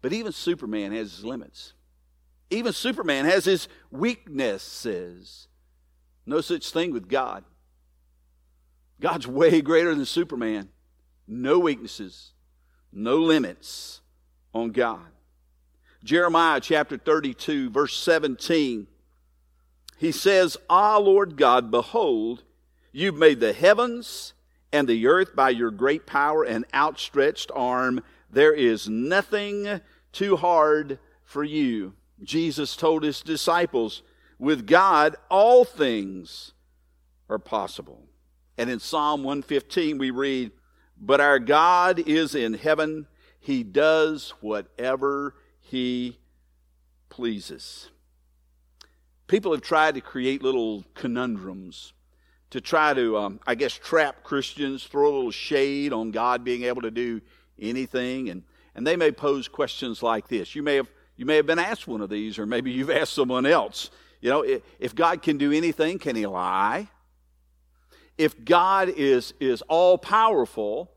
But 0.00 0.12
even 0.12 0.30
Superman 0.30 0.92
has 0.92 1.10
his 1.10 1.24
limits. 1.24 1.72
Even 2.50 2.72
Superman 2.72 3.24
has 3.24 3.46
his 3.46 3.66
weaknesses. 3.90 5.48
No 6.26 6.40
such 6.40 6.70
thing 6.70 6.92
with 6.92 7.08
God. 7.08 7.44
God's 9.00 9.26
way 9.26 9.60
greater 9.60 9.94
than 9.94 10.04
Superman. 10.04 10.68
No 11.26 11.58
weaknesses, 11.58 12.32
no 12.92 13.16
limits 13.16 14.00
on 14.54 14.70
God. 14.70 15.06
Jeremiah 16.04 16.60
chapter 16.60 16.96
32, 16.96 17.70
verse 17.70 17.96
17. 17.96 18.86
He 19.98 20.12
says, 20.12 20.56
Ah, 20.68 20.98
Lord 20.98 21.36
God, 21.36 21.70
behold, 21.70 22.42
you've 22.90 23.16
made 23.16 23.40
the 23.40 23.52
heavens 23.52 24.34
and 24.72 24.88
the 24.88 25.06
earth 25.06 25.36
by 25.36 25.50
your 25.50 25.70
great 25.70 26.06
power 26.06 26.42
and 26.44 26.64
outstretched 26.74 27.52
arm. 27.54 28.02
There 28.30 28.52
is 28.52 28.88
nothing 28.88 29.80
too 30.12 30.36
hard 30.36 30.98
for 31.22 31.44
you. 31.44 31.94
Jesus 32.22 32.76
told 32.76 33.02
his 33.02 33.20
disciples, 33.22 34.02
with 34.42 34.66
God, 34.66 35.14
all 35.30 35.64
things 35.64 36.50
are 37.28 37.38
possible. 37.38 38.02
And 38.58 38.68
in 38.68 38.80
Psalm 38.80 39.22
115, 39.22 39.98
we 39.98 40.10
read, 40.10 40.50
But 41.00 41.20
our 41.20 41.38
God 41.38 42.00
is 42.00 42.34
in 42.34 42.54
heaven. 42.54 43.06
He 43.38 43.62
does 43.62 44.34
whatever 44.40 45.36
he 45.60 46.18
pleases. 47.08 47.90
People 49.28 49.52
have 49.52 49.62
tried 49.62 49.94
to 49.94 50.00
create 50.00 50.42
little 50.42 50.84
conundrums 50.94 51.92
to 52.50 52.60
try 52.60 52.94
to, 52.94 53.16
um, 53.16 53.38
I 53.46 53.54
guess, 53.54 53.72
trap 53.72 54.24
Christians, 54.24 54.82
throw 54.82 55.04
a 55.04 55.14
little 55.14 55.30
shade 55.30 55.92
on 55.92 56.10
God 56.10 56.42
being 56.42 56.64
able 56.64 56.82
to 56.82 56.90
do 56.90 57.20
anything. 57.60 58.28
And, 58.28 58.42
and 58.74 58.84
they 58.84 58.96
may 58.96 59.12
pose 59.12 59.46
questions 59.46 60.02
like 60.02 60.26
this. 60.26 60.56
You 60.56 60.64
may 60.64 60.74
have, 60.74 60.90
you 61.16 61.26
may 61.26 61.36
have 61.36 61.46
been 61.46 61.60
asked 61.60 61.86
one 61.86 62.00
of 62.00 62.10
these, 62.10 62.40
or 62.40 62.44
maybe 62.44 62.72
you've 62.72 62.90
asked 62.90 63.12
someone 63.12 63.46
else. 63.46 63.92
You 64.22 64.30
know, 64.30 64.60
if 64.78 64.94
God 64.94 65.20
can 65.20 65.36
do 65.36 65.52
anything, 65.52 65.98
can 65.98 66.16
he 66.16 66.26
lie? 66.26 66.88
If 68.16 68.44
God 68.44 68.88
is, 68.88 69.34
is 69.40 69.62
all 69.62 69.98
powerful, 69.98 70.92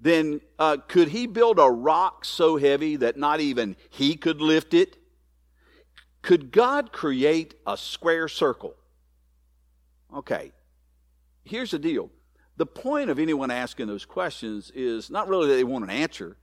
then 0.00 0.40
uh, 0.58 0.78
could 0.88 1.08
he 1.08 1.26
build 1.26 1.58
a 1.58 1.70
rock 1.70 2.24
so 2.24 2.56
heavy 2.56 2.96
that 2.96 3.18
not 3.18 3.40
even 3.40 3.76
he 3.90 4.16
could 4.16 4.40
lift 4.40 4.72
it? 4.72 4.96
Could 6.22 6.50
God 6.50 6.90
create 6.90 7.54
a 7.66 7.76
square 7.76 8.28
circle? 8.28 8.74
Okay, 10.16 10.52
here's 11.44 11.72
the 11.72 11.78
deal. 11.78 12.10
The 12.56 12.66
point 12.66 13.10
of 13.10 13.18
anyone 13.18 13.50
asking 13.50 13.88
those 13.88 14.06
questions 14.06 14.72
is 14.74 15.10
not 15.10 15.28
really 15.28 15.48
that 15.48 15.54
they 15.54 15.64
want 15.64 15.84
an 15.84 15.90
answer. 15.90 16.36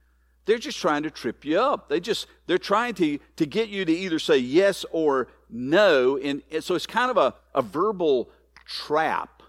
They're 0.48 0.56
just 0.56 0.78
trying 0.78 1.02
to 1.02 1.10
trip 1.10 1.44
you 1.44 1.60
up. 1.60 1.90
They 1.90 2.00
just 2.00 2.26
they're 2.46 2.56
trying 2.56 2.94
to, 2.94 3.18
to 3.36 3.44
get 3.44 3.68
you 3.68 3.84
to 3.84 3.92
either 3.92 4.18
say 4.18 4.38
yes 4.38 4.86
or 4.92 5.28
no. 5.50 6.16
And, 6.16 6.40
and 6.50 6.64
so 6.64 6.74
it's 6.74 6.86
kind 6.86 7.10
of 7.10 7.18
a, 7.18 7.34
a 7.54 7.60
verbal 7.60 8.30
trap. 8.64 9.42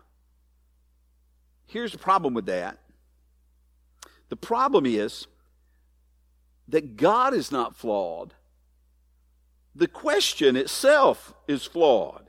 Here's 1.68 1.94
the 1.94 1.98
problem 1.98 2.34
with 2.34 2.48
that. 2.48 2.80
The 4.28 4.36
problem 4.36 4.86
is 4.86 5.28
that 6.68 6.98
God 6.98 7.34
is 7.34 7.50
not 7.50 7.78
flawed. 7.78 8.34
The 9.74 9.88
question 9.88 10.58
itself 10.58 11.34
is 11.48 11.64
flawed. 11.64 12.26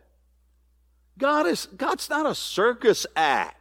God 1.18 1.48
is 1.48 1.66
God's 1.76 2.08
not 2.08 2.24
a 2.24 2.36
circus 2.36 3.04
act. 3.16 3.59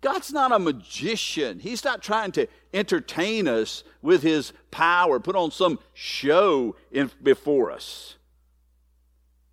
God's 0.00 0.32
not 0.32 0.52
a 0.52 0.58
magician. 0.58 1.58
He's 1.58 1.84
not 1.84 2.02
trying 2.02 2.32
to 2.32 2.46
entertain 2.72 3.48
us 3.48 3.82
with 4.00 4.22
his 4.22 4.52
power, 4.70 5.18
put 5.18 5.34
on 5.34 5.50
some 5.50 5.80
show 5.92 6.76
in, 6.92 7.10
before 7.22 7.72
us. 7.72 8.14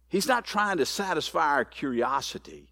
He's 0.07 0.27
not 0.27 0.45
trying 0.45 0.77
to 0.77 0.85
satisfy 0.85 1.47
our 1.47 1.65
curiosity. 1.65 2.69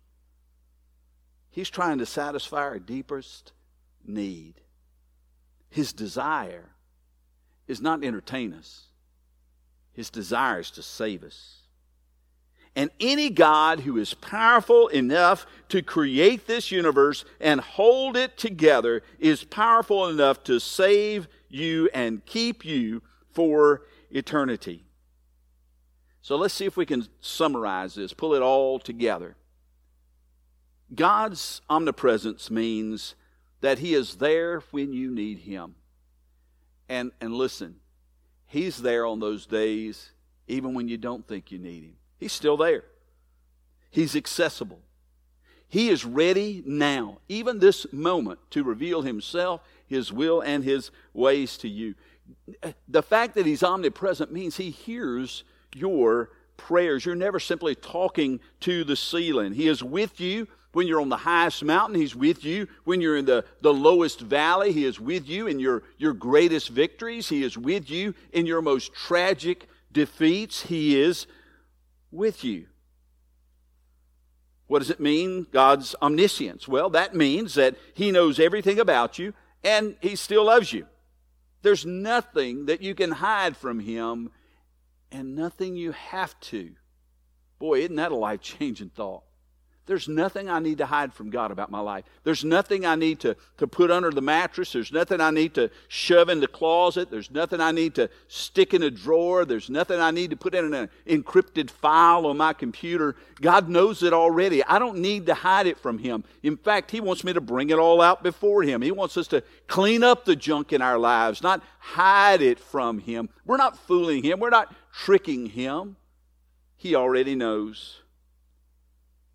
He's 1.50 1.70
trying 1.70 1.98
to 1.98 2.06
satisfy 2.06 2.62
our 2.62 2.80
deepest 2.80 3.54
need. 4.06 4.62
His 5.70 5.94
desire 5.94 6.70
is 7.68 7.82
not 7.82 8.02
to 8.02 8.08
entertain 8.08 8.54
us. 8.54 8.88
His 9.94 10.10
desire 10.10 10.60
is 10.60 10.72
to 10.72 10.84
save 10.84 11.24
us. 11.24 11.63
And 12.76 12.90
any 13.00 13.30
God 13.30 13.82
who 13.82 13.98
is 13.98 14.16
powerful 14.16 14.88
enough 14.88 15.46
to 15.70 15.84
create 15.84 16.48
this 16.48 16.72
universe 16.72 17.24
and 17.40 17.62
hold 17.62 18.18
it 18.18 18.36
together 18.36 19.04
is 19.20 19.44
powerful 19.44 20.08
enough 20.08 20.44
to 20.46 20.60
save 20.60 21.28
you 21.50 21.90
and 21.94 22.26
keep 22.26 22.66
you 22.66 23.04
for 23.32 23.84
eternity. 24.10 24.86
So 26.22 26.36
let's 26.36 26.54
see 26.54 26.66
if 26.66 26.78
we 26.78 26.86
can 26.86 27.08
summarize 27.20 27.96
this, 27.96 28.14
pull 28.14 28.34
it 28.34 28.42
all 28.42 28.80
together. 28.80 29.36
God's 30.96 31.62
omnipresence 31.70 32.50
means 32.50 33.16
that 33.62 33.80
He 33.80 33.94
is 33.94 34.16
there 34.16 34.62
when 34.72 34.94
you 34.94 35.12
need 35.12 35.40
Him. 35.40 35.76
And, 36.90 37.12
and 37.22 37.34
listen, 37.34 37.76
He's 38.48 38.78
there 38.82 39.06
on 39.06 39.20
those 39.20 39.46
days 39.46 40.12
even 40.48 40.74
when 40.74 40.88
you 40.88 40.98
don't 40.98 41.28
think 41.28 41.52
you 41.52 41.60
need 41.60 41.84
Him. 41.84 41.96
He's 42.24 42.32
still 42.32 42.56
there. 42.56 42.86
He's 43.92 44.16
accessible. 44.16 44.80
He 45.68 45.90
is 45.90 46.06
ready 46.06 46.64
now, 46.66 47.18
even 47.28 47.60
this 47.60 47.86
moment, 47.92 48.40
to 48.52 48.64
reveal 48.64 49.02
Himself, 49.02 49.60
His 49.88 50.14
will, 50.14 50.40
and 50.40 50.64
His 50.64 50.90
ways 51.14 51.58
to 51.58 51.68
you. 51.68 51.96
The 52.88 53.04
fact 53.04 53.36
that 53.36 53.46
He's 53.46 53.62
omnipresent 53.62 54.32
means 54.32 54.56
He 54.56 54.70
hears 54.70 55.44
your 55.76 56.30
prayers. 56.56 57.06
You're 57.06 57.16
never 57.16 57.42
simply 57.42 57.76
talking 57.76 58.40
to 58.62 58.86
the 58.86 58.96
ceiling. 58.96 59.54
He 59.54 59.68
is 59.68 59.84
with 59.84 60.22
you 60.22 60.48
when 60.72 60.88
you're 60.88 61.02
on 61.02 61.10
the 61.10 61.18
highest 61.18 61.62
mountain. 61.62 62.00
He's 62.00 62.16
with 62.16 62.46
you 62.46 62.70
when 62.86 63.02
you're 63.02 63.18
in 63.18 63.26
the, 63.26 63.44
the 63.60 63.74
lowest 63.74 64.22
valley. 64.22 64.72
He 64.72 64.86
is 64.86 64.98
with 64.98 65.28
you 65.28 65.48
in 65.48 65.60
your, 65.60 65.84
your 65.98 66.14
greatest 66.14 66.70
victories. 66.70 67.28
He 67.28 67.44
is 67.44 67.58
with 67.58 67.90
you 67.90 68.16
in 68.32 68.46
your 68.46 68.62
most 68.62 68.94
tragic 68.94 69.68
defeats. 69.92 70.62
He 70.62 70.98
is 71.02 71.28
with 72.14 72.44
you. 72.44 72.68
What 74.68 74.80
does 74.80 74.90
it 74.90 75.00
mean, 75.00 75.48
God's 75.52 75.96
omniscience? 76.02 76.68
Well, 76.68 76.90
that 76.92 77.14
means 77.16 77.56
that 77.56 77.76
He 77.94 78.12
knows 78.12 78.40
everything 78.40 78.80
about 78.80 79.20
you 79.20 79.34
and 79.64 79.96
He 80.02 80.16
still 80.16 80.46
loves 80.46 80.72
you. 80.72 80.88
There's 81.62 81.86
nothing 81.86 82.66
that 82.66 82.82
you 82.82 82.96
can 82.96 83.12
hide 83.12 83.58
from 83.58 83.80
Him 83.80 84.32
and 85.12 85.36
nothing 85.36 85.76
you 85.76 85.92
have 85.92 86.40
to. 86.42 86.72
Boy, 87.60 87.82
isn't 87.82 87.96
that 87.96 88.12
a 88.12 88.16
life 88.16 88.42
changing 88.42 88.90
thought? 88.90 89.24
There's 89.86 90.08
nothing 90.08 90.50
I 90.50 90.60
need 90.60 90.78
to 90.78 90.86
hide 90.86 91.14
from 91.14 91.30
God 91.30 91.52
about 91.52 91.70
my 91.70 91.82
life. 91.82 92.06
There's 92.24 92.46
nothing 92.46 92.86
I 92.86 92.96
need 92.96 93.20
to, 93.20 93.36
to 93.58 93.68
put 93.68 93.92
under 93.92 94.12
the 94.12 94.22
mattress. 94.22 94.72
There's 94.72 94.94
nothing 94.94 95.20
I 95.20 95.30
need 95.30 95.54
to 95.56 95.70
shove 95.90 96.30
in 96.30 96.40
the 96.40 96.48
closet. 96.48 97.12
There's 97.12 97.30
nothing 97.30 97.60
I 97.60 97.74
need 97.74 97.96
to 97.96 98.10
stick 98.30 98.74
in 98.74 98.82
a 98.84 98.90
drawer. 98.90 99.44
There's 99.44 99.70
nothing 99.70 100.00
I 100.00 100.12
need 100.12 100.30
to 100.30 100.38
put 100.38 100.56
in 100.56 100.74
an 100.74 100.90
encrypted 101.06 101.70
file 101.70 102.26
on 102.28 102.38
my 102.38 102.54
computer. 102.54 103.18
God 103.42 103.68
knows 103.68 104.04
it 104.04 104.14
already. 104.14 104.64
I 104.64 104.80
don't 104.80 105.00
need 105.00 105.26
to 105.26 105.34
hide 105.34 105.68
it 105.68 105.78
from 105.78 105.98
Him. 105.98 106.24
In 106.44 106.56
fact, 106.56 106.90
He 106.90 107.02
wants 107.02 107.26
me 107.26 107.34
to 107.34 107.42
bring 107.42 107.70
it 107.70 107.78
all 107.78 108.00
out 108.00 108.24
before 108.24 108.64
Him. 108.64 108.82
He 108.82 108.92
wants 108.92 109.18
us 109.18 109.28
to 109.28 109.44
clean 109.68 110.02
up 110.02 110.24
the 110.24 110.38
junk 110.38 110.72
in 110.72 110.82
our 110.82 110.98
lives, 110.98 111.44
not 111.44 111.62
hide 111.80 112.42
it 112.42 112.58
from 112.58 113.00
Him. 113.00 113.28
We're 113.44 113.58
not 113.58 113.78
fooling 113.78 114.24
Him. 114.24 114.40
We're 114.40 114.50
not 114.50 114.74
tricking 114.94 115.48
Him. 115.48 115.98
He 116.78 116.96
already 116.96 117.36
knows. 117.36 118.03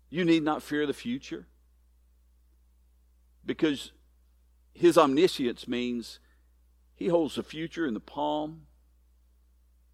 You 0.09 0.25
need 0.25 0.43
not 0.43 0.63
fear 0.63 0.85
the 0.85 0.93
future 0.93 1.45
because 3.45 3.91
his 4.73 4.97
omniscience 4.97 5.67
means 5.67 6.19
he 6.95 7.07
holds 7.07 7.35
the 7.35 7.43
future 7.43 7.85
in 7.85 7.93
the 7.93 7.99
palm 7.99 8.61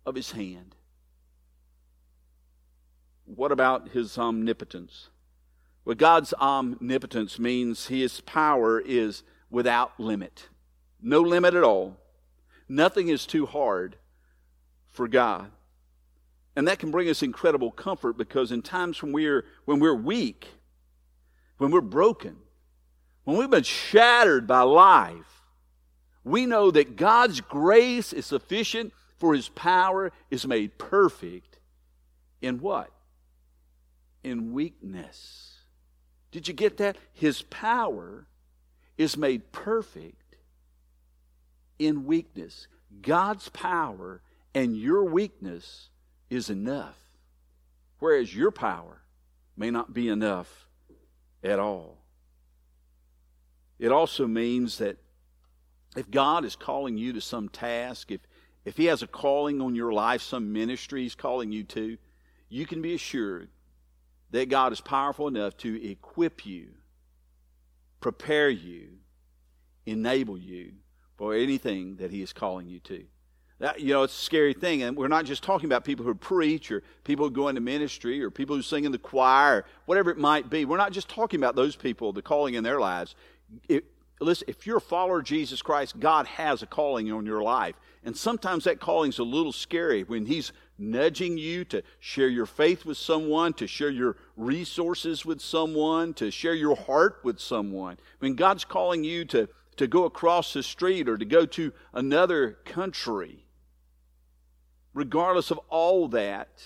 of 0.06 0.16
his 0.16 0.32
hand. 0.32 0.76
What 3.26 3.52
about 3.52 3.90
his 3.90 4.18
omnipotence? 4.18 5.10
Well, 5.84 5.96
God's 5.96 6.34
omnipotence 6.34 7.40
means 7.40 7.88
his 7.88 8.22
power 8.22 8.80
is 8.80 9.24
without 9.50 10.00
limit. 10.00 10.50
No 11.02 11.22
limit 11.22 11.54
at 11.54 11.64
all. 11.64 11.98
Nothing 12.68 13.10
is 13.10 13.26
too 13.26 13.46
hard 13.46 13.98
for 14.88 15.08
God. 15.08 15.52
And 16.56 16.68
that 16.68 16.80
can 16.80 16.92
bring 16.92 17.10
us 17.10 17.22
incredible 17.22 17.72
comfort 17.72 18.18
because 18.18 18.52
in 18.52 18.62
times 18.62 19.02
when 19.02 19.12
we're, 19.12 19.46
when 19.66 19.80
we're 19.80 19.96
weak, 19.96 20.48
when 21.58 21.72
we're 21.72 21.82
broken, 21.82 22.38
when 23.26 23.38
we've 23.38 23.50
been 23.50 23.64
shattered 23.64 24.48
by 24.48 24.62
life, 24.62 25.42
we 26.24 26.46
know 26.46 26.72
that 26.72 26.96
God's 26.96 27.42
grace 27.42 28.14
is 28.14 28.26
sufficient 28.26 28.94
for 29.18 29.34
his 29.34 29.50
power 29.50 30.12
is 30.30 30.48
made 30.48 30.78
perfect 30.78 31.60
in 32.42 32.60
what? 32.60 32.92
In 34.24 34.54
weakness. 34.54 35.54
Did 36.32 36.48
you 36.48 36.54
get 36.54 36.78
that? 36.78 36.98
His 37.14 37.42
power 37.44 38.28
is 38.98 39.18
made 39.18 39.52
perfect 39.52 40.36
in 41.80 42.06
weakness. 42.06 42.68
God's 43.02 43.50
power 43.50 44.22
and 44.54 44.76
your 44.76 45.04
weakness 45.04 45.90
is 46.30 46.50
enough, 46.50 46.98
whereas 48.00 48.36
your 48.36 48.52
power 48.52 49.02
may 49.56 49.72
not 49.72 49.94
be 49.94 50.10
enough 50.10 50.68
at 51.44 51.60
all. 51.60 51.98
It 53.80 53.92
also 53.92 54.28
means 54.28 54.78
that 54.80 54.98
if 55.96 56.10
God 56.10 56.46
is 56.46 56.56
calling 56.56 56.98
you 56.98 57.14
to 57.14 57.22
some 57.22 57.50
task, 57.50 58.12
if, 58.12 58.22
if 58.64 58.78
He 58.78 58.86
has 58.86 59.02
a 59.02 59.08
calling 59.08 59.62
on 59.62 59.76
your 59.76 59.94
life, 59.94 60.22
some 60.22 60.52
ministry 60.52 61.04
He's 61.04 61.16
calling 61.16 61.52
you 61.52 61.64
to, 61.66 61.98
you 62.50 62.66
can 62.66 62.82
be 62.82 62.94
assured 62.94 63.50
that 64.32 64.50
God 64.50 64.74
is 64.74 64.82
powerful 64.82 65.28
enough 65.28 65.56
to 65.58 65.90
equip 65.90 66.46
you, 66.46 66.70
prepare 68.02 68.50
you, 68.50 68.90
enable 69.86 70.38
you 70.38 70.74
for 71.18 71.34
anything 71.34 71.98
that 71.98 72.12
He 72.12 72.22
is 72.22 72.34
calling 72.34 72.68
you 72.68 72.80
to. 72.82 73.06
That, 73.60 73.80
you 73.80 73.94
know, 73.94 74.04
it's 74.04 74.14
a 74.14 74.22
scary 74.22 74.54
thing. 74.54 74.84
And 74.84 74.98
we're 74.98 75.08
not 75.08 75.26
just 75.26 75.42
talking 75.44 75.68
about 75.68 75.86
people 75.86 76.06
who 76.06 76.14
preach 76.14 76.72
or 76.72 76.84
people 77.04 77.26
who 77.26 77.32
go 77.32 77.48
into 77.48 77.62
ministry 77.62 78.22
or 78.22 78.30
people 78.30 78.56
who 78.56 78.62
sing 78.62 78.84
in 78.84 78.92
the 78.92 78.98
choir, 78.98 79.60
or 79.60 79.66
whatever 79.86 80.12
it 80.12 80.18
might 80.18 80.50
be. 80.50 80.66
We're 80.66 80.78
not 80.78 80.92
just 80.92 81.08
talking 81.08 81.40
about 81.40 81.56
those 81.56 81.76
people, 81.76 82.12
the 82.12 82.22
calling 82.22 82.56
in 82.56 82.64
their 82.64 82.80
lives. 82.80 83.16
It, 83.70 83.86
listen, 84.20 84.46
if 84.50 84.68
you're 84.68 84.78
a 84.78 84.82
follower 84.82 85.20
of 85.20 85.26
Jesus 85.26 85.62
Christ, 85.62 86.00
God 86.00 86.28
has 86.28 86.64
a 86.64 86.66
calling 86.66 87.12
on 87.12 87.26
your 87.26 87.42
life. 87.42 87.76
And 88.04 88.16
sometimes 88.16 88.66
that 88.66 88.80
calling's 88.80 89.20
a 89.20 89.24
little 89.24 89.54
scary 89.54 90.04
when 90.04 90.26
He's 90.26 90.52
nudging 90.78 91.38
you 91.38 91.64
to 91.66 91.82
share 92.00 92.28
your 92.28 92.46
faith 92.46 92.86
with 92.86 92.98
someone, 92.98 93.54
to 93.54 93.68
share 93.68 93.90
your 93.90 94.18
resources 94.36 95.26
with 95.26 95.42
someone, 95.42 96.14
to 96.16 96.30
share 96.30 96.54
your 96.54 96.76
heart 96.76 97.22
with 97.24 97.40
someone. 97.40 97.98
When 98.20 98.36
God's 98.36 98.66
calling 98.66 99.04
you 99.04 99.24
to, 99.26 99.48
to 99.78 99.88
go 99.88 100.04
across 100.04 100.54
the 100.54 100.62
street 100.62 101.08
or 101.08 101.18
to 101.18 101.26
go 101.26 101.46
to 101.48 101.72
another 101.94 102.58
country, 102.66 103.45
regardless 104.96 105.52
of 105.52 105.60
all 105.70 106.08
that, 106.08 106.64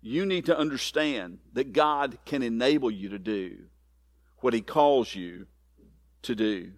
you 0.00 0.26
need 0.26 0.46
to 0.46 0.58
understand 0.58 1.38
that 1.52 1.72
God 1.72 2.18
can 2.24 2.42
enable 2.42 2.90
you 2.90 3.10
to 3.10 3.18
do 3.18 3.58
what 4.38 4.54
He 4.54 4.62
calls 4.62 5.14
you 5.14 5.46
to 6.22 6.34
do. 6.34 6.72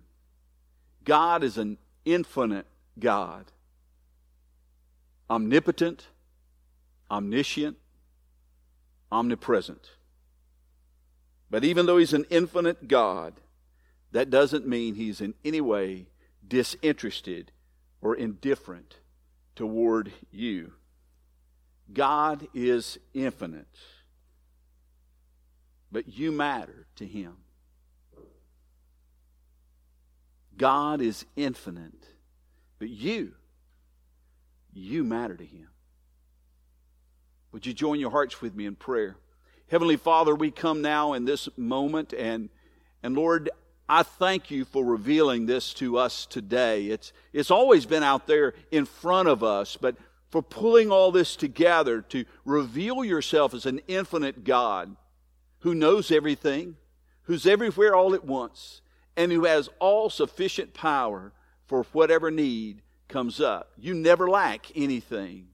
God 1.04 1.42
is 1.42 1.56
an 1.56 1.78
infinite 2.04 2.66
God, 2.98 3.52
omnipotent, 5.30 6.08
omniscient, 7.10 7.76
omnipresent. 9.12 9.90
But 11.50 11.64
even 11.64 11.86
though 11.86 11.98
He's 11.98 12.12
an 12.12 12.26
infinite 12.30 12.88
God, 12.88 13.34
that 14.10 14.28
doesn't 14.28 14.66
mean 14.66 14.96
He's 14.96 15.20
in 15.20 15.34
any 15.44 15.60
way 15.60 16.08
disinterested 16.46 17.52
or 18.00 18.16
indifferent 18.16 18.96
toward 19.58 20.12
you. 20.30 20.72
God 21.92 22.46
is 22.54 22.96
infinite, 23.12 23.66
but 25.90 26.06
you 26.16 26.30
matter 26.30 26.86
to 26.94 27.04
Him. 27.04 27.38
God 30.56 31.00
is 31.00 31.24
infinite, 31.34 32.06
but 32.78 32.88
you, 32.88 33.32
you 34.72 35.02
matter 35.02 35.34
to 35.36 35.44
Him. 35.44 35.66
Would 37.50 37.66
you 37.66 37.72
join 37.72 37.98
your 37.98 38.12
hearts 38.12 38.40
with 38.40 38.54
me 38.54 38.64
in 38.64 38.76
prayer? 38.76 39.16
Heavenly 39.68 39.96
Father, 39.96 40.36
we 40.36 40.52
come 40.52 40.82
now 40.82 41.14
in 41.14 41.24
this 41.24 41.48
moment, 41.56 42.12
and, 42.12 42.48
and 43.02 43.16
Lord, 43.16 43.50
I 43.88 44.02
thank 44.02 44.50
you 44.50 44.64
for 44.64 44.84
revealing 44.84 45.46
this 45.46 45.72
to 45.74 45.96
us 45.96 46.26
today. 46.26 46.86
It's, 46.86 47.12
it's 47.32 47.50
always 47.50 47.86
been 47.86 48.02
out 48.02 48.26
there 48.26 48.54
in 48.70 48.84
front 48.84 49.28
of 49.28 49.42
us, 49.42 49.78
but 49.80 49.96
for 50.30 50.42
pulling 50.42 50.90
all 50.90 51.10
this 51.10 51.36
together 51.36 52.02
to 52.02 52.24
reveal 52.44 53.02
yourself 53.02 53.54
as 53.54 53.64
an 53.64 53.80
infinite 53.88 54.44
God 54.44 54.94
who 55.60 55.74
knows 55.74 56.10
everything, 56.10 56.76
who's 57.22 57.46
everywhere 57.46 57.94
all 57.94 58.14
at 58.14 58.24
once, 58.24 58.82
and 59.16 59.32
who 59.32 59.44
has 59.44 59.70
all 59.78 60.10
sufficient 60.10 60.74
power 60.74 61.32
for 61.66 61.84
whatever 61.92 62.30
need 62.30 62.82
comes 63.08 63.40
up. 63.40 63.72
You 63.78 63.94
never 63.94 64.28
lack 64.28 64.66
anything. 64.76 65.48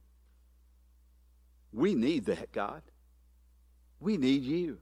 We 1.73 1.94
need 1.94 2.27
that, 2.27 2.53
God. 2.53 2.83
We 4.01 4.16
need 4.16 4.42
you. 4.42 4.79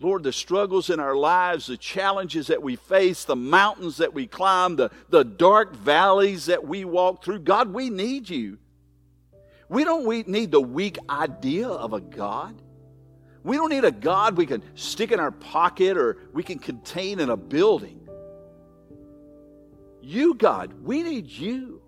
Lord, 0.00 0.22
the 0.22 0.32
struggles 0.32 0.88
in 0.88 0.98
our 0.98 1.14
lives, 1.14 1.66
the 1.66 1.76
challenges 1.76 2.46
that 2.46 2.62
we 2.62 2.76
face, 2.76 3.24
the 3.24 3.36
mountains 3.36 3.98
that 3.98 4.14
we 4.14 4.26
climb, 4.26 4.76
the, 4.76 4.90
the 5.10 5.24
dark 5.24 5.76
valleys 5.76 6.46
that 6.46 6.66
we 6.66 6.86
walk 6.86 7.22
through, 7.22 7.40
God, 7.40 7.72
we 7.72 7.90
need 7.90 8.28
you. 8.28 8.58
We 9.68 9.84
don't 9.84 10.06
we 10.06 10.24
need 10.24 10.50
the 10.50 10.60
weak 10.60 10.98
idea 11.08 11.68
of 11.68 11.92
a 11.92 12.00
God. 12.00 12.60
We 13.44 13.56
don't 13.56 13.70
need 13.70 13.84
a 13.84 13.92
God 13.92 14.36
we 14.36 14.46
can 14.46 14.62
stick 14.74 15.12
in 15.12 15.20
our 15.20 15.30
pocket 15.30 15.96
or 15.96 16.16
we 16.32 16.42
can 16.42 16.58
contain 16.58 17.20
in 17.20 17.30
a 17.30 17.36
building. 17.36 18.00
You, 20.02 20.34
God, 20.34 20.72
we 20.82 21.02
need 21.02 21.28
you. 21.28 21.82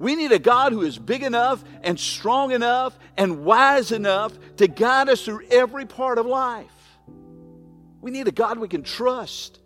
We 0.00 0.16
need 0.16 0.32
a 0.32 0.38
God 0.38 0.72
who 0.72 0.80
is 0.80 0.98
big 0.98 1.22
enough 1.22 1.62
and 1.82 2.00
strong 2.00 2.52
enough 2.52 2.98
and 3.18 3.44
wise 3.44 3.92
enough 3.92 4.32
to 4.56 4.66
guide 4.66 5.10
us 5.10 5.22
through 5.22 5.42
every 5.50 5.84
part 5.84 6.16
of 6.16 6.24
life. 6.24 6.72
We 8.00 8.10
need 8.10 8.26
a 8.26 8.32
God 8.32 8.58
we 8.58 8.66
can 8.66 8.82
trust, 8.82 9.60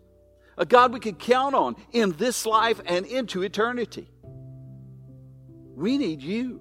a 0.58 0.66
God 0.66 0.92
we 0.92 0.98
can 0.98 1.14
count 1.14 1.54
on 1.54 1.76
in 1.92 2.16
this 2.16 2.46
life 2.46 2.80
and 2.84 3.06
into 3.06 3.44
eternity. 3.44 4.10
We 5.76 5.98
need 5.98 6.20
you. 6.20 6.60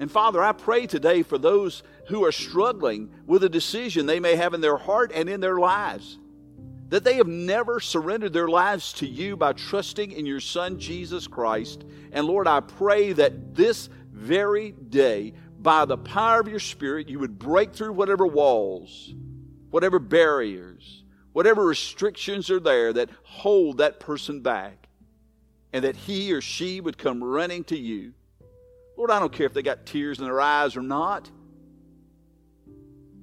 And 0.00 0.10
Father, 0.10 0.42
I 0.42 0.50
pray 0.50 0.88
today 0.88 1.22
for 1.22 1.38
those 1.38 1.84
who 2.08 2.24
are 2.24 2.32
struggling 2.32 3.12
with 3.26 3.44
a 3.44 3.48
decision 3.48 4.06
they 4.06 4.18
may 4.18 4.34
have 4.34 4.54
in 4.54 4.60
their 4.60 4.76
heart 4.76 5.12
and 5.14 5.28
in 5.28 5.40
their 5.40 5.58
lives. 5.58 6.18
That 6.92 7.04
they 7.04 7.14
have 7.14 7.26
never 7.26 7.80
surrendered 7.80 8.34
their 8.34 8.48
lives 8.48 8.92
to 8.94 9.06
you 9.06 9.34
by 9.34 9.54
trusting 9.54 10.12
in 10.12 10.26
your 10.26 10.40
Son, 10.40 10.78
Jesus 10.78 11.26
Christ. 11.26 11.86
And 12.12 12.26
Lord, 12.26 12.46
I 12.46 12.60
pray 12.60 13.14
that 13.14 13.54
this 13.54 13.88
very 14.12 14.72
day, 14.72 15.32
by 15.58 15.86
the 15.86 15.96
power 15.96 16.40
of 16.40 16.48
your 16.48 16.60
Spirit, 16.60 17.08
you 17.08 17.18
would 17.18 17.38
break 17.38 17.72
through 17.72 17.94
whatever 17.94 18.26
walls, 18.26 19.14
whatever 19.70 19.98
barriers, 19.98 21.02
whatever 21.32 21.64
restrictions 21.64 22.50
are 22.50 22.60
there 22.60 22.92
that 22.92 23.08
hold 23.22 23.78
that 23.78 23.98
person 23.98 24.42
back, 24.42 24.86
and 25.72 25.84
that 25.84 25.96
he 25.96 26.30
or 26.34 26.42
she 26.42 26.82
would 26.82 26.98
come 26.98 27.24
running 27.24 27.64
to 27.64 27.78
you. 27.78 28.12
Lord, 28.98 29.10
I 29.10 29.18
don't 29.18 29.32
care 29.32 29.46
if 29.46 29.54
they 29.54 29.62
got 29.62 29.86
tears 29.86 30.18
in 30.18 30.26
their 30.26 30.42
eyes 30.42 30.76
or 30.76 30.82
not. 30.82 31.30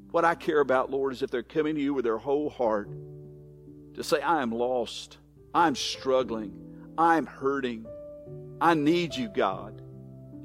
What 0.09 0.25
I 0.25 0.33
care 0.33 0.59
about, 0.59 0.89
Lord, 0.89 1.13
is 1.13 1.21
if 1.21 1.29
they're 1.29 1.43
coming 1.43 1.75
to 1.75 1.81
you 1.81 1.93
with 1.93 2.03
their 2.03 2.17
whole 2.17 2.49
heart 2.49 2.89
to 3.99 4.03
say, 4.05 4.21
I 4.21 4.41
am 4.41 4.51
lost, 4.51 5.17
I'm 5.53 5.75
struggling, 5.75 6.53
I'm 6.97 7.25
hurting, 7.25 7.85
I 8.61 8.73
need 8.73 9.13
you, 9.13 9.27
God. 9.27 9.81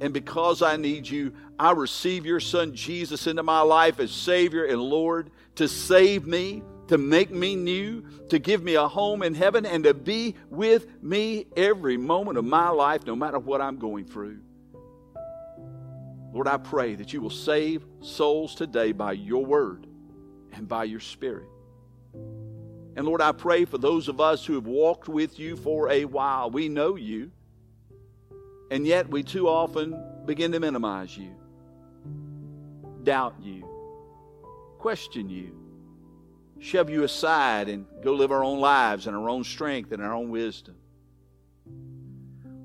And 0.01 0.13
because 0.13 0.61
I 0.61 0.77
need 0.77 1.09
you, 1.09 1.33
I 1.57 1.71
receive 1.71 2.27
your 2.27 2.41
Son 2.41 2.75
Jesus 2.75 3.29
into 3.29 3.45
my 3.45 3.61
life 3.61 4.01
as 4.01 4.11
Savior 4.11 4.65
and 4.65 4.83
Lord 4.83 5.31
to 5.55 5.69
save 5.69 6.27
me, 6.27 6.65
to 6.89 6.99
make 6.99 7.31
me 7.31 7.55
new, 7.55 8.05
to 8.29 8.41
give 8.41 8.61
me 8.61 8.75
a 8.75 8.89
home 8.89 9.23
in 9.23 9.35
heaven, 9.35 9.65
and 9.65 9.85
to 9.85 9.95
be 9.95 10.35
with 10.51 11.01
me 11.01 11.47
every 11.57 11.97
moment 11.97 12.39
of 12.39 12.45
my 12.45 12.71
life, 12.71 13.07
no 13.07 13.15
matter 13.15 13.39
what 13.39 13.61
I'm 13.61 13.79
going 13.79 14.05
through. 14.05 14.41
Lord, 16.33 16.49
I 16.49 16.57
pray 16.57 16.97
that 16.97 17.13
you 17.13 17.21
will 17.21 17.31
save 17.31 17.87
souls 18.01 18.57
today 18.57 18.91
by 18.91 19.13
your 19.13 19.47
word 19.47 19.87
and 20.53 20.67
by 20.67 20.83
your 20.83 20.99
spirit. 20.99 21.47
And 22.97 23.07
Lord, 23.07 23.21
I 23.21 23.33
pray 23.33 23.65
for 23.65 23.79
those 23.79 24.09
of 24.09 24.21
us 24.21 24.47
who 24.47 24.55
have 24.55 24.67
walked 24.67 25.09
with 25.09 25.39
you 25.39 25.57
for 25.57 25.91
a 25.91 26.05
while. 26.05 26.51
We 26.51 26.69
know 26.69 26.97
you, 26.97 27.33
and 28.71 28.87
yet 28.87 29.09
we 29.09 29.23
too 29.23 29.49
often 29.49 30.01
begin 30.27 30.53
to 30.53 30.61
minimize 30.61 31.17
you, 31.17 31.35
doubt 33.03 33.35
you, 33.43 33.69
question 34.79 35.29
you, 35.29 35.57
shove 36.61 36.89
you 36.89 37.03
aside, 37.03 37.69
and 37.69 37.87
go 38.03 38.13
live 38.15 38.33
our 38.33 38.45
own 38.45 38.61
lives 38.61 39.07
in 39.07 39.15
our 39.15 39.29
own 39.29 39.45
strength 39.45 39.93
and 39.93 40.03
our 40.03 40.15
own 40.15 40.31
wisdom. 40.31 40.77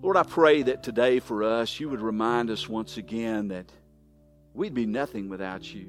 Lord, 0.01 0.15
I 0.15 0.23
pray 0.23 0.61
that 0.63 0.83
today 0.83 1.19
for 1.19 1.43
us, 1.43 1.79
you 1.79 1.89
would 1.89 2.01
remind 2.01 2.49
us 2.49 2.69
once 2.69 2.97
again 2.97 3.49
that 3.49 3.71
we'd 4.53 4.73
be 4.73 4.85
nothing 4.85 5.27
without 5.27 5.73
you. 5.73 5.87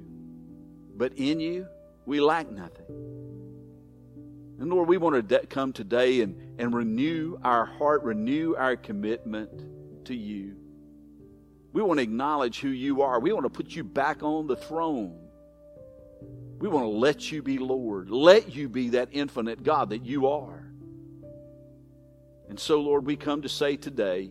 but 1.00 1.14
in 1.16 1.40
you 1.40 1.66
we 2.04 2.20
lack 2.20 2.50
nothing. 2.50 3.29
And 4.60 4.68
Lord, 4.68 4.88
we 4.88 4.98
want 4.98 5.26
to 5.26 5.46
come 5.46 5.72
today 5.72 6.20
and, 6.20 6.60
and 6.60 6.74
renew 6.74 7.38
our 7.42 7.64
heart, 7.64 8.02
renew 8.02 8.54
our 8.54 8.76
commitment 8.76 10.04
to 10.04 10.14
you. 10.14 10.54
We 11.72 11.80
want 11.80 11.96
to 11.96 12.02
acknowledge 12.02 12.60
who 12.60 12.68
you 12.68 13.00
are. 13.00 13.18
We 13.20 13.32
want 13.32 13.46
to 13.46 13.50
put 13.50 13.74
you 13.74 13.82
back 13.82 14.22
on 14.22 14.46
the 14.46 14.56
throne. 14.56 15.18
We 16.58 16.68
want 16.68 16.84
to 16.84 16.90
let 16.90 17.32
you 17.32 17.42
be 17.42 17.56
Lord. 17.56 18.10
Let 18.10 18.54
you 18.54 18.68
be 18.68 18.90
that 18.90 19.08
infinite 19.12 19.62
God 19.62 19.90
that 19.90 20.04
you 20.04 20.26
are. 20.26 20.70
And 22.50 22.60
so, 22.60 22.82
Lord, 22.82 23.06
we 23.06 23.16
come 23.16 23.40
to 23.42 23.48
say 23.48 23.76
today, 23.76 24.30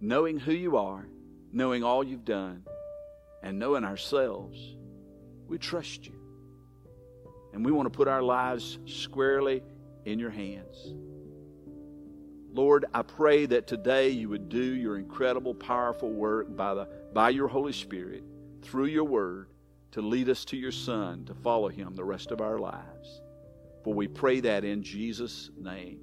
knowing 0.00 0.38
who 0.38 0.52
you 0.52 0.76
are, 0.76 1.08
knowing 1.50 1.82
all 1.82 2.04
you've 2.04 2.24
done, 2.24 2.62
and 3.42 3.58
knowing 3.58 3.82
ourselves, 3.82 4.76
we 5.48 5.58
trust 5.58 6.06
you. 6.06 6.23
And 7.54 7.64
we 7.64 7.70
want 7.70 7.86
to 7.86 7.96
put 7.96 8.08
our 8.08 8.22
lives 8.22 8.78
squarely 8.84 9.62
in 10.04 10.18
your 10.18 10.30
hands. 10.30 10.92
Lord, 12.52 12.84
I 12.92 13.02
pray 13.02 13.46
that 13.46 13.68
today 13.68 14.10
you 14.10 14.28
would 14.28 14.48
do 14.48 14.62
your 14.62 14.98
incredible, 14.98 15.54
powerful 15.54 16.10
work 16.10 16.54
by, 16.56 16.74
the, 16.74 16.88
by 17.12 17.30
your 17.30 17.48
Holy 17.48 17.72
Spirit 17.72 18.24
through 18.62 18.86
your 18.86 19.04
word 19.04 19.48
to 19.92 20.02
lead 20.02 20.28
us 20.28 20.44
to 20.46 20.56
your 20.56 20.72
Son, 20.72 21.24
to 21.26 21.34
follow 21.34 21.68
him 21.68 21.94
the 21.94 22.04
rest 22.04 22.32
of 22.32 22.40
our 22.40 22.58
lives. 22.58 23.20
For 23.84 23.94
we 23.94 24.08
pray 24.08 24.40
that 24.40 24.64
in 24.64 24.82
Jesus' 24.82 25.50
name. 25.56 26.00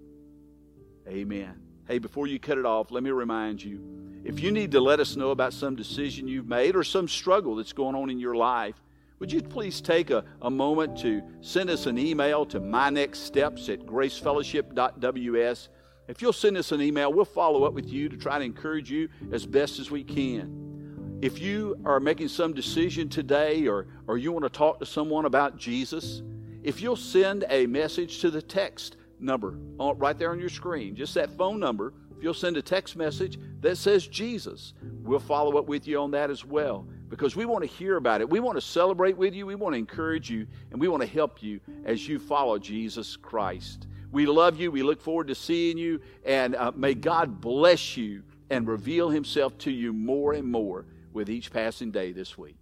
Amen. 1.07 1.61
Hey, 1.85 1.99
before 1.99 2.27
you 2.27 2.39
cut 2.39 2.57
it 2.57 2.65
off, 2.65 2.91
let 2.91 3.03
me 3.03 3.11
remind 3.11 3.61
you 3.61 4.21
if 4.23 4.39
you 4.39 4.51
need 4.51 4.71
to 4.71 4.79
let 4.79 5.01
us 5.01 5.17
know 5.17 5.31
about 5.31 5.51
some 5.51 5.75
decision 5.75 6.29
you've 6.29 6.47
made 6.47 6.77
or 6.77 6.83
some 6.85 7.09
struggle 7.09 7.55
that's 7.55 7.73
going 7.73 7.95
on 7.95 8.09
in 8.09 8.19
your 8.19 8.35
life, 8.35 8.75
would 9.21 9.31
you 9.31 9.39
please 9.39 9.81
take 9.81 10.09
a, 10.09 10.25
a 10.41 10.49
moment 10.49 10.97
to 10.97 11.21
send 11.41 11.69
us 11.69 11.85
an 11.85 11.99
email 11.99 12.43
to 12.43 12.59
mynextsteps 12.59 13.71
at 13.71 13.81
gracefellowship.ws? 13.85 15.69
If 16.07 16.23
you'll 16.23 16.33
send 16.33 16.57
us 16.57 16.71
an 16.71 16.81
email, 16.81 17.13
we'll 17.13 17.25
follow 17.25 17.63
up 17.63 17.73
with 17.73 17.87
you 17.87 18.09
to 18.09 18.17
try 18.17 18.39
to 18.39 18.43
encourage 18.43 18.89
you 18.89 19.09
as 19.31 19.45
best 19.45 19.77
as 19.77 19.91
we 19.91 20.03
can. 20.03 21.19
If 21.21 21.39
you 21.39 21.79
are 21.85 21.99
making 21.99 22.29
some 22.29 22.53
decision 22.53 23.09
today 23.09 23.67
or, 23.67 23.85
or 24.07 24.17
you 24.17 24.31
want 24.31 24.43
to 24.43 24.49
talk 24.49 24.79
to 24.79 24.87
someone 24.87 25.25
about 25.25 25.55
Jesus, 25.55 26.23
if 26.63 26.81
you'll 26.81 26.95
send 26.95 27.45
a 27.47 27.67
message 27.67 28.21
to 28.21 28.31
the 28.31 28.41
text 28.41 28.97
number 29.19 29.51
right 29.77 30.17
there 30.17 30.31
on 30.31 30.39
your 30.39 30.49
screen, 30.49 30.95
just 30.95 31.13
that 31.13 31.29
phone 31.37 31.59
number, 31.59 31.93
if 32.17 32.23
you'll 32.23 32.33
send 32.33 32.57
a 32.57 32.61
text 32.63 32.95
message 32.95 33.37
that 33.59 33.77
says 33.77 34.07
Jesus, 34.07 34.73
we'll 35.03 35.19
follow 35.19 35.59
up 35.59 35.67
with 35.67 35.87
you 35.87 35.99
on 35.99 36.09
that 36.09 36.31
as 36.31 36.43
well 36.43 36.87
because 37.11 37.35
we 37.35 37.45
want 37.45 37.61
to 37.61 37.69
hear 37.69 37.97
about 37.97 38.21
it. 38.21 38.29
We 38.29 38.39
want 38.39 38.57
to 38.57 38.61
celebrate 38.61 39.17
with 39.17 39.35
you, 39.35 39.45
we 39.45 39.55
want 39.55 39.73
to 39.73 39.77
encourage 39.77 40.31
you, 40.31 40.47
and 40.71 40.79
we 40.79 40.87
want 40.87 41.01
to 41.01 41.07
help 41.07 41.43
you 41.43 41.59
as 41.85 42.07
you 42.07 42.17
follow 42.17 42.57
Jesus 42.57 43.17
Christ. 43.17 43.87
We 44.11 44.25
love 44.25 44.59
you. 44.59 44.71
We 44.71 44.81
look 44.81 45.01
forward 45.01 45.27
to 45.27 45.35
seeing 45.35 45.77
you. 45.77 46.01
And 46.25 46.55
uh, 46.55 46.71
may 46.75 46.93
God 46.93 47.39
bless 47.39 47.95
you 47.95 48.23
and 48.49 48.67
reveal 48.67 49.09
himself 49.09 49.57
to 49.59 49.71
you 49.71 49.93
more 49.93 50.33
and 50.33 50.49
more 50.49 50.85
with 51.13 51.29
each 51.29 51.51
passing 51.51 51.91
day 51.91 52.11
this 52.11 52.37
week. 52.37 52.55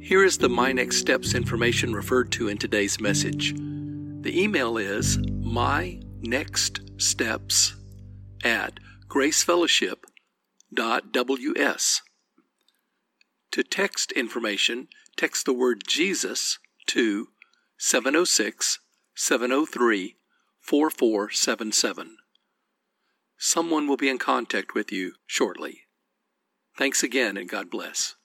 Here 0.00 0.24
is 0.24 0.38
the 0.38 0.48
My 0.48 0.72
Next 0.72 0.96
Steps 0.98 1.34
information 1.34 1.92
referred 1.92 2.32
to 2.32 2.48
in 2.48 2.56
today's 2.56 3.00
message. 3.00 3.54
The 3.54 4.42
email 4.42 4.78
is 4.78 5.18
my 5.28 6.00
next 6.20 6.80
steps 6.98 7.76
at 8.44 8.78
gracefellowship.ws. 10.74 12.02
To 13.52 13.62
text 13.62 14.12
information, 14.12 14.88
text 15.16 15.46
the 15.46 15.52
word 15.52 15.82
Jesus 15.86 16.58
to 16.88 17.28
706 17.78 18.78
703 19.14 20.16
4477. 20.60 22.16
Someone 23.38 23.86
will 23.86 23.96
be 23.96 24.08
in 24.08 24.18
contact 24.18 24.74
with 24.74 24.92
you 24.92 25.12
shortly. 25.26 25.82
Thanks 26.76 27.02
again 27.02 27.36
and 27.36 27.48
God 27.48 27.70
bless. 27.70 28.16